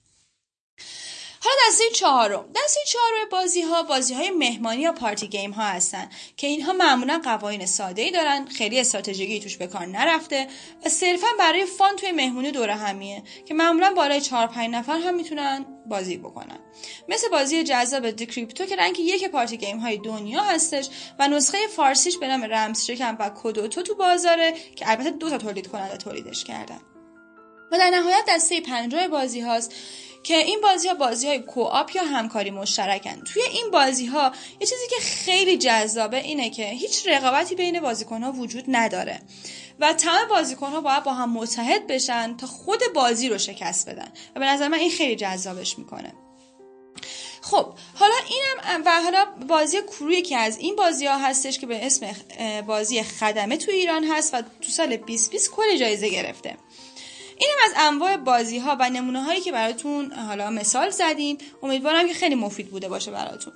حالا 1.45 1.57
دسته 1.69 1.85
چهارم. 1.95 2.45
دسته 2.55 2.81
چهارم 2.87 3.29
بازی 3.31 3.63
ها 3.63 3.83
بازی 3.83 4.15
های 4.15 4.31
مهمانی 4.31 4.83
یا 4.83 4.93
party 4.93 5.29
game 5.29 5.51
ها 5.51 5.63
هستن 5.63 6.11
که 6.37 6.47
اینها 6.47 6.73
معمولا 6.73 7.21
قوانین 7.25 7.67
ساده 7.67 8.03
ای 8.03 8.11
دارن 8.11 8.47
خیلی 8.47 8.81
استراتژیکی 8.81 9.41
توش 9.41 9.57
به 9.57 9.67
کار 9.67 9.87
نرفته 9.87 10.47
و 10.85 10.89
صرفا 10.89 11.27
برای 11.39 11.67
fun 11.67 11.97
توی 11.97 12.13
مهمونی 12.13 12.51
دوره 12.51 12.75
همیه 12.75 13.23
که 13.45 13.55
معمولا 13.55 13.95
بالای 13.95 14.21
4 14.21 14.47
5 14.47 14.71
نفر 14.71 14.99
هم 14.99 15.15
می‌تونن 15.15 15.67
بازی 15.87 16.17
بکنن. 16.17 16.59
مثل 17.09 17.29
بازی 17.29 17.65
جذاب 17.65 18.11
دیکریپتو 18.11 18.67
که 18.67 18.77
rank 18.77 18.99
یک 18.99 19.29
party 19.29 19.57
game 19.57 19.79
های 19.79 19.99
دنیا 19.99 20.43
هستش 20.43 20.89
و 21.19 21.29
نسخه 21.29 21.59
فارسیش 21.77 22.19
به 22.19 22.29
نام 22.29 22.45
رمز 22.45 22.85
شکن 22.85 23.17
و 23.21 23.31
کدوتو 23.43 23.83
تو 23.83 23.95
بازاره 23.95 24.55
که 24.77 24.91
البته 24.91 25.11
دو 25.11 25.31
تا 25.31 25.39
تولید 25.39 25.67
کننده 25.67 25.97
تولیدش 25.97 26.45
کردن. 26.45 26.81
و 27.73 27.79
در 27.79 27.91
نهایت 27.91 28.25
دسته 28.29 28.61
پنجم 28.61 29.09
بازی 29.09 29.41
هاست 29.41 29.75
که 30.25 30.37
این 30.37 30.61
بازی 30.61 30.89
ها 30.89 30.95
بازی 30.95 31.27
های 31.27 31.39
کوآپ 31.39 31.97
یا 31.97 32.05
همکاری 32.05 32.51
مشترکن. 32.51 33.21
توی 33.21 33.43
این 33.43 33.71
بازی 33.71 34.07
ها 34.07 34.33
یه 34.61 34.67
چیزی 34.67 34.89
که 34.91 35.01
خیلی 35.01 35.59
جذابه 35.59 36.17
اینه 36.17 36.51
که 36.51 36.65
هیچ 36.65 37.07
رقابتی 37.07 37.55
بین 37.55 37.81
بازیکن 37.81 38.23
ها 38.23 38.33
وجود 38.33 38.65
نداره 38.69 39.21
و 39.81 39.93
تمام 39.93 40.29
بازیکن 40.29 40.71
ها 40.71 40.81
باید 40.81 41.03
با 41.03 41.15
هم 41.15 41.33
متحد 41.33 41.87
بشن 41.87 42.37
تا 42.37 42.47
خود 42.47 42.81
بازی 42.95 43.29
رو 43.29 43.39
شکست 43.39 43.89
بدن. 43.89 44.09
و 44.37 44.41
به 44.41 44.47
نظر 44.47 44.69
من 44.69 44.79
این 44.79 44.91
خیلی 44.91 45.17
جذابش 45.17 45.79
می‌کنه. 45.79 46.13
خب 47.43 47.75
حالا 47.95 48.15
اینم 48.29 48.83
و 48.87 49.03
حالا 49.03 49.25
بازی 49.49 49.83
کروی 49.83 50.23
که 50.23 50.37
از 50.37 50.59
این 50.59 50.77
بازی 50.77 51.07
ها 51.07 51.19
هستش 51.19 51.59
که 51.59 51.67
به 51.67 51.87
اسم 51.87 52.07
بازی 52.67 53.03
خدمه 53.03 53.57
تو 53.57 53.71
ایران 53.71 54.05
هست 54.05 54.35
و 54.35 54.43
تو 54.43 54.71
سال 54.71 54.97
2020 54.97 55.51
کل 55.51 55.77
جایزه 55.77 56.09
گرفته. 56.09 56.57
اینم 57.39 57.57
از 57.65 57.73
انواع 57.77 58.17
بازی 58.17 58.59
ها 58.59 58.77
و 58.81 58.91
نمونه 58.91 59.23
هایی 59.23 59.41
که 59.41 59.53
براتون 59.53 60.13
حالا 60.13 60.51
مثال 60.51 60.91
زدیم 60.91 61.39
امیدوارم 61.63 62.09
که 62.09 62.15
خیلی 62.15 62.35
مفید 62.35 62.71
بوده 62.71 62.89
باشه 62.89 63.11
براتون. 63.11 63.53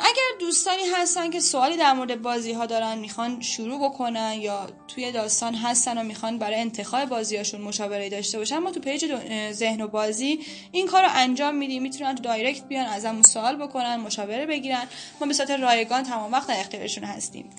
اگر 0.00 0.38
دوستانی 0.40 0.82
هستن 0.96 1.30
که 1.30 1.40
سوالی 1.40 1.76
در 1.76 1.92
مورد 1.92 2.22
بازی 2.22 2.52
ها 2.52 2.66
دارن 2.66 2.98
می‌خوان 2.98 3.40
شروع 3.40 3.88
بکنن 3.88 4.36
یا 4.40 4.66
توی 4.88 5.12
داستان 5.12 5.54
هستن 5.54 5.98
و 5.98 6.02
می‌خوان 6.02 6.38
برای 6.38 6.60
انتخاب 6.60 7.04
بازیاشون 7.04 7.60
مشاوره 7.60 8.08
داشته 8.08 8.38
باشن 8.38 8.58
ما 8.58 8.70
تو 8.70 8.80
page 8.80 9.14
ذهن 9.52 9.80
و 9.80 9.88
بازی 9.88 10.40
این 10.72 10.86
کار 10.86 11.02
رو 11.02 11.08
انجام 11.12 11.54
میدیم. 11.54 11.82
می‌تونن 11.82 12.14
تو 12.14 12.22
direct 12.22 12.64
بیان 12.64 12.86
ازمون 12.86 13.22
سوال 13.22 13.56
بکنن 13.56 13.96
مشاوره 13.96 14.46
بگیرن. 14.46 14.86
ما 15.20 15.26
به 15.26 15.32
صورت 15.32 15.50
رایگان 15.50 16.02
تمام 16.02 16.32
وقت 16.32 16.48
در 16.48 16.60
اختیارشون 16.60 17.04
هستیم. 17.04 17.50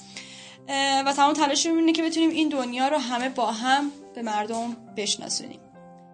و 1.06 1.14
تمام 1.16 1.34
تلاشمون 1.34 1.80
اینه 1.80 1.92
که 1.92 2.04
بتونیم 2.04 2.30
این 2.30 2.50
دنیا 2.50 2.88
رو 2.88 2.98
همه 2.98 3.30
با 3.30 3.52
هم 3.52 3.92
به 4.16 4.22
مردم 4.22 4.78
بشناسونیم. 4.98 5.60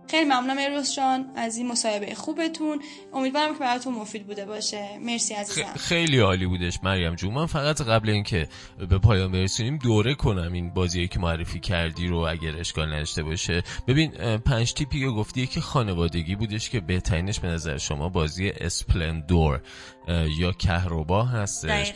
خیلی 0.09 0.25
ممنونم 0.25 0.57
ایروز 0.57 0.95
جان 0.95 1.31
از 1.35 1.57
این 1.57 1.67
مصاحبه 1.67 2.15
خوبتون. 2.15 2.81
امیدوارم 3.13 3.53
که 3.53 3.59
براتون 3.59 3.93
مفید 3.93 4.27
بوده 4.27 4.45
باشه. 4.45 4.99
مرسی 5.01 5.33
عزیزم. 5.33 5.73
خیلی 5.77 6.19
عالی 6.19 6.45
بودش 6.45 6.79
مریم 6.83 7.15
جون. 7.15 7.33
من 7.33 7.45
فقط 7.45 7.81
قبل 7.81 8.09
اینکه 8.09 8.47
به 8.89 8.97
پایان 8.97 9.31
برسونیم 9.31 9.77
دوره 9.77 10.15
کنم 10.15 10.53
این 10.53 10.73
بازی 10.73 11.07
که 11.07 11.19
معرفی 11.19 11.59
کردی 11.59 12.07
رو 12.07 12.17
اگر 12.17 12.57
اشکال 12.59 12.93
نداشته 12.93 13.23
باشه. 13.23 13.63
ببین 13.87 14.11
پنج 14.37 14.73
تیپی 14.73 14.99
که 14.99 15.07
گفتی 15.07 15.47
که 15.47 15.61
خانوادگی 15.61 16.35
بودش 16.35 16.69
که 16.69 16.79
بهترینش 16.79 17.39
به 17.39 17.47
نظر 17.47 17.77
شما 17.77 18.09
بازی 18.09 18.49
اسپلندور. 18.49 19.61
یا 20.07 20.51
کهربا 20.51 21.23
هستش. 21.23 21.93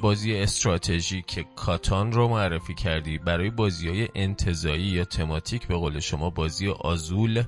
بازی 0.00 0.36
استراتژی 0.36 1.22
که 1.26 1.44
کاتان 1.56 2.12
رو 2.12 2.28
معرفی 2.28 2.74
کردی 2.74 3.18
برای 3.18 3.50
بازی 3.50 3.88
های 3.88 4.08
انتزاعی 4.14 4.82
یا 4.84 5.04
تماتیک 5.04 5.66
به 5.66 5.74
قول 5.74 6.00
شما 6.00 6.30
بازی 6.30 6.68
آزول 6.68 7.42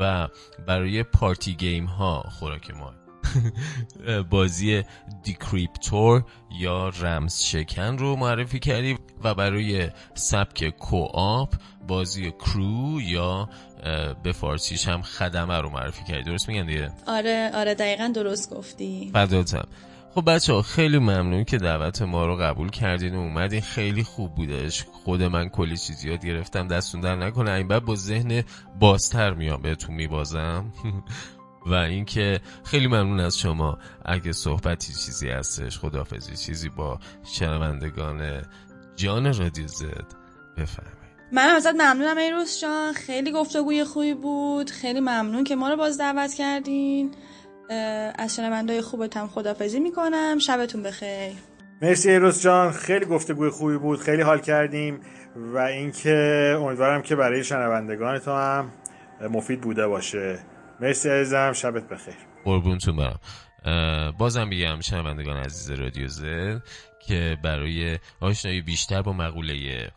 و 0.00 0.28
برای 0.66 1.02
party 1.02 1.54
game 1.54 1.84
ها 1.84 2.22
خوراک 2.22 2.70
ما 2.70 3.05
بازی 4.30 4.82
دیکریپتو 5.22 6.24
یا 6.60 6.88
رمز 6.88 7.42
شکن 7.42 7.98
رو 7.98 8.16
معرفی 8.16 8.58
کردی 8.58 8.98
و 9.24 9.34
برای 9.34 9.90
سبک 10.14 10.68
co-op 10.68 11.54
بازی 11.88 12.30
کرو 12.30 13.00
یا 13.00 13.48
به 14.22 14.32
فارسیش 14.32 14.88
هم 14.88 15.02
خدمه 15.02 15.58
رو 15.58 15.70
معرفی 15.70 16.04
کردی. 16.04 16.22
درست 16.22 16.48
میگن 16.48 16.66
دیگه؟ 16.66 16.92
آره 17.06 17.50
آره 17.54 17.74
دقیقا 17.74 18.12
درست 18.14 18.50
گفتی 18.50 19.10
فداتم. 19.12 19.68
خب 20.14 20.34
بچه 20.34 20.52
ها 20.52 20.62
خیلی 20.62 20.98
ممنون 20.98 21.44
که 21.44 21.58
دعوت 21.58 22.02
ما 22.02 22.26
رو 22.26 22.36
قبول 22.36 22.70
کردین 22.70 23.14
و 23.14 23.18
اومدین. 23.18 23.60
خیلی 23.60 24.02
خوب 24.02 24.34
بودش. 24.34 24.84
خود 25.04 25.22
من 25.22 25.48
کلی 25.48 25.76
چیزی 25.76 26.08
یاد 26.08 26.26
گرفتم. 26.26 26.68
دستون 26.68 27.00
در 27.00 27.16
نکنه. 27.16 27.50
این 27.50 27.68
بعد 27.68 27.84
با 27.84 27.94
ذهن 27.94 28.42
بازتر 28.80 29.34
میام 29.34 29.62
بهتون 29.62 29.94
میبازم. 29.94 30.72
و 31.66 31.74
اینکه 31.74 32.40
خیلی 32.64 32.86
ممنون 32.86 33.20
از 33.20 33.38
شما. 33.38 33.78
اگه 34.04 34.32
صحبتی 34.32 34.92
چیزی 34.92 35.28
هستش 35.28 35.78
خدافزی 35.78 36.36
چیزی 36.36 36.68
با 36.68 36.98
شنوندگان 37.24 38.42
جان 38.96 39.34
رادیو 39.34 39.66
زد 39.66 40.06
بفرمایید. 40.56 40.96
من 41.32 41.42
ازت 41.42 41.74
ممنونم 41.74 42.16
ایروس 42.16 42.60
جان. 42.60 42.92
خیلی 42.92 43.32
گفتگوی 43.32 43.84
خوبی 43.84 44.14
بود. 44.14 44.70
خیلی 44.70 45.00
ممنون 45.00 45.44
که 45.44 45.56
ما 45.56 45.68
رو 45.68 45.76
باز 45.76 45.98
دعوت 45.98 46.34
کردین. 46.34 47.10
از 48.18 48.36
شنوندای 48.36 48.80
خوبتم 48.80 49.26
خدافزی 49.26 49.80
می‌کنم. 49.80 50.38
شبتون 50.38 50.82
بخیر. 50.82 51.32
مرسی 51.82 52.10
ایروس 52.10 52.42
جان. 52.42 52.72
خیلی 52.72 53.04
گفتگوی 53.04 53.50
خوبی 53.50 53.78
بود. 53.78 53.98
خیلی 53.98 54.22
حال 54.22 54.38
کردیم. 54.38 55.00
و 55.36 55.58
اینکه 55.58 56.56
امیدوارم 56.60 57.02
که 57.02 57.16
برای 57.16 57.44
شنوندگان 57.44 58.18
تو 58.18 58.30
هم 58.30 58.70
مفید 59.30 59.60
بوده 59.60 59.86
باشه. 59.86 60.38
مرسی 60.80 61.08
عزیزم 61.08 61.52
شبت 61.52 61.88
بخیر. 61.88 62.14
قربونتون 62.44 62.96
برم 62.96 63.20
بازم 64.18 64.50
بگم 64.50 64.80
شنوندگان 64.80 65.36
عزیز 65.36 65.70
رادیو 65.70 66.08
زد 66.08 66.62
که 67.06 67.38
برای 67.42 67.98
آشنایی 68.20 68.60
بیشتر 68.60 69.02
با 69.02 69.12
مقوله 69.12 69.90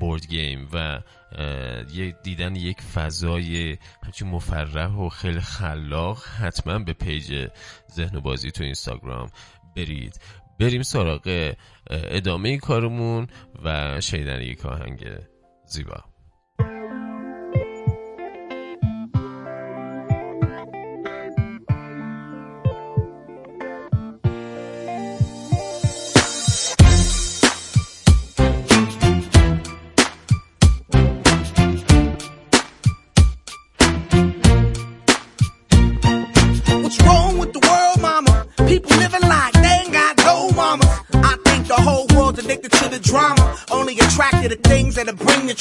board 0.00 0.26
game 0.26 0.68
و 0.72 1.00
دیدن 2.22 2.56
یک 2.56 2.80
فضای 2.80 3.78
همچین 4.04 4.28
مفرح 4.28 4.92
و 4.92 5.08
خیلی 5.08 5.40
خلاق 5.40 6.24
حتما 6.24 6.78
به 6.78 6.92
page 6.92 7.48
ذهن 7.92 8.16
و 8.16 8.20
بازی 8.20 8.50
تو 8.50 8.64
اینستاگرام 8.64 9.30
برید. 9.76 10.20
بریم 10.60 10.82
سراغ 10.82 11.54
ادامه 11.90 12.58
کارمون 12.58 13.26
و 13.64 14.00
شنیدن 14.00 14.42
یک 14.42 14.66
آهنگ 14.66 15.08
زیبا. 15.66 16.04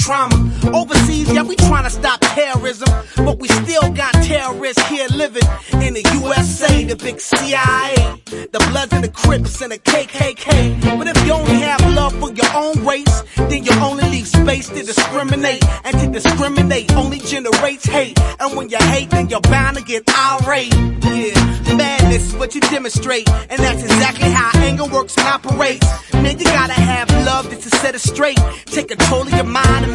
Trauma. 0.06 0.36
Overseas, 0.72 1.32
yeah, 1.34 1.42
we 1.42 1.56
trying 1.56 1.84
to 1.84 1.90
stop 1.90 2.20
terrorism, 2.22 2.88
but 3.18 3.40
we 3.40 3.48
still 3.48 3.92
got 3.92 4.14
terrorists 4.24 4.88
here 4.88 5.08
living 5.10 5.48
in 5.82 5.96
the 5.96 6.04
USA, 6.22 6.84
the 6.84 6.96
big 6.96 7.20
CIA, 7.20 7.96
the 8.26 8.64
Bloods 8.70 8.94
and 8.94 9.04
the 9.04 9.10
Crips 9.10 9.62
and 9.62 9.72
the 9.72 9.80
KKK. 9.80 10.98
But 10.98 11.08
if 11.08 11.26
you 11.26 11.34
only 11.34 11.60
have 11.62 11.82
love 11.96 12.14
for 12.20 12.32
your 12.32 12.52
own 12.54 12.86
race, 12.86 13.24
then 13.36 13.64
you 13.64 13.72
only 13.82 14.04
leave 14.10 14.28
space 14.28 14.70
to 14.70 14.84
discriminate, 14.84 15.64
and 15.84 15.98
to 16.00 16.08
discriminate 16.08 16.94
only 16.96 17.20
generates 17.20 17.86
hate. 17.86 18.20
And 18.40 18.56
when 18.56 18.70
you 18.70 18.78
hate, 18.78 19.10
then 19.10 19.30
you're 19.30 19.42
bound 19.42 19.78
to 19.78 19.84
get 19.84 20.04
irate. 20.08 20.74
Yeah, 21.04 21.76
madness 21.76 22.30
is 22.30 22.36
what 22.36 22.54
you 22.54 22.62
demonstrate, 22.62 23.28
and 23.50 23.60
that's 23.60 23.82
exactly 23.84 24.30
how 24.30 24.52
anger 24.60 24.86
works 24.86 25.18
and 25.18 25.28
operates. 25.28 25.88
Man, 26.14 26.38
you 26.38 26.46
gotta 26.46 26.74
have 26.74 27.10
love 27.26 27.50
to 27.50 27.70
set 27.78 27.96
it 27.96 28.02
straight. 28.02 28.40
Take 28.66 28.90
control 28.90 29.24
of 29.24 29.34
your 29.34 29.44
mind 29.46 29.95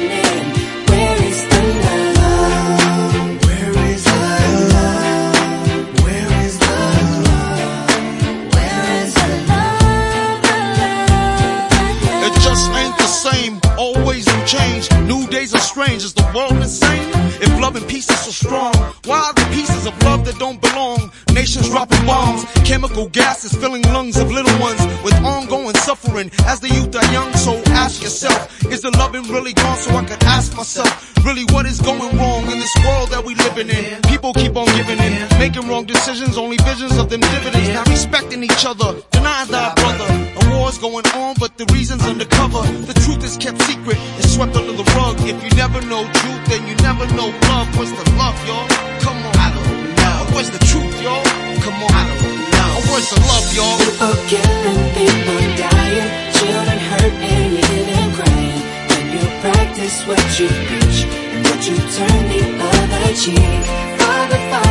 Chemical 22.91 23.09
gases 23.09 23.53
filling 23.53 23.81
lungs 23.93 24.17
of 24.17 24.29
little 24.31 24.59
ones 24.59 24.81
with 25.03 25.13
ongoing 25.23 25.75
suffering. 25.75 26.29
As 26.45 26.59
the 26.59 26.67
youth 26.67 26.93
are 26.95 27.13
young, 27.13 27.31
so 27.33 27.55
ask 27.71 28.01
yourself, 28.01 28.65
is 28.65 28.81
the 28.81 28.91
loving 28.91 29.23
really 29.31 29.53
gone? 29.53 29.77
So 29.77 29.95
I 29.95 30.03
could 30.03 30.21
ask 30.23 30.55
myself, 30.57 30.91
really 31.25 31.45
what 31.51 31.65
is 31.65 31.79
going 31.79 32.17
wrong 32.17 32.43
in 32.51 32.59
this 32.59 32.75
world 32.83 33.09
that 33.11 33.23
we 33.23 33.35
living 33.35 33.69
in? 33.69 34.01
People 34.03 34.33
keep 34.33 34.57
on 34.57 34.65
giving 34.75 34.99
in, 34.99 35.27
making 35.39 35.69
wrong 35.69 35.85
decisions, 35.85 36.37
only 36.37 36.57
visions 36.57 36.97
of 36.97 37.09
them 37.09 37.21
dividends. 37.21 37.69
Not 37.69 37.87
respecting 37.87 38.43
each 38.43 38.65
other, 38.65 38.99
denying 39.11 39.47
thy 39.47 39.73
brother. 39.75 40.09
A 40.41 40.59
war's 40.59 40.77
going 40.77 41.07
on, 41.15 41.35
but 41.39 41.57
the 41.57 41.65
reason's 41.71 42.03
undercover. 42.03 42.61
The 42.91 42.97
truth 43.05 43.23
is 43.23 43.37
kept 43.37 43.61
secret, 43.63 43.97
it's 44.19 44.35
swept 44.35 44.55
under 44.55 44.73
the 44.73 44.87
rug. 44.99 45.15
If 45.21 45.41
you 45.43 45.51
never 45.55 45.79
know 45.87 46.03
truth, 46.03 46.43
then 46.51 46.67
you 46.67 46.75
never 46.83 47.07
know 47.15 47.31
love. 47.47 47.71
What's 47.77 47.91
the 47.91 48.03
love, 48.19 48.35
y'all? 48.47 48.67
Come 48.99 49.17
on. 49.23 49.35
I 49.39 49.47
don't 49.55 49.95
know. 49.95 50.35
Where's 50.35 50.51
the 50.51 50.59
truth, 50.59 51.01
y'all? 51.01 51.23
Come 51.63 51.83
on. 51.83 52.10
Where's 53.01 53.15
the 53.15 53.21
love, 53.33 53.49
y'all? 53.55 53.79
People 53.79 54.13
killing, 54.29 54.81
people 54.93 55.41
dying, 55.57 56.07
children 56.37 56.77
hurt 56.77 57.13
and 57.17 57.57
them 57.89 58.13
crying. 58.13 58.61
When 58.89 59.05
you 59.13 59.23
practice 59.41 60.05
what 60.05 60.21
you 60.39 60.47
preach 60.69 61.09
and 61.33 61.43
Won't 61.43 61.65
you 61.65 61.77
turn 61.97 62.21
the 62.29 62.41
other 62.61 63.13
cheek? 63.15 63.65
Father, 63.97 64.37
Father, 64.53 64.70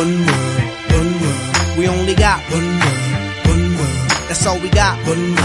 One 0.00 0.16
world, 0.16 0.62
one 0.96 1.12
world. 1.20 1.76
We 1.76 1.86
only 1.86 2.14
got 2.14 2.40
one 2.50 2.68
world, 2.80 3.00
one 3.52 3.76
world. 3.76 4.08
That's 4.28 4.46
all 4.46 4.58
we 4.58 4.70
got. 4.70 4.96
One 5.06 5.36
world, 5.36 5.39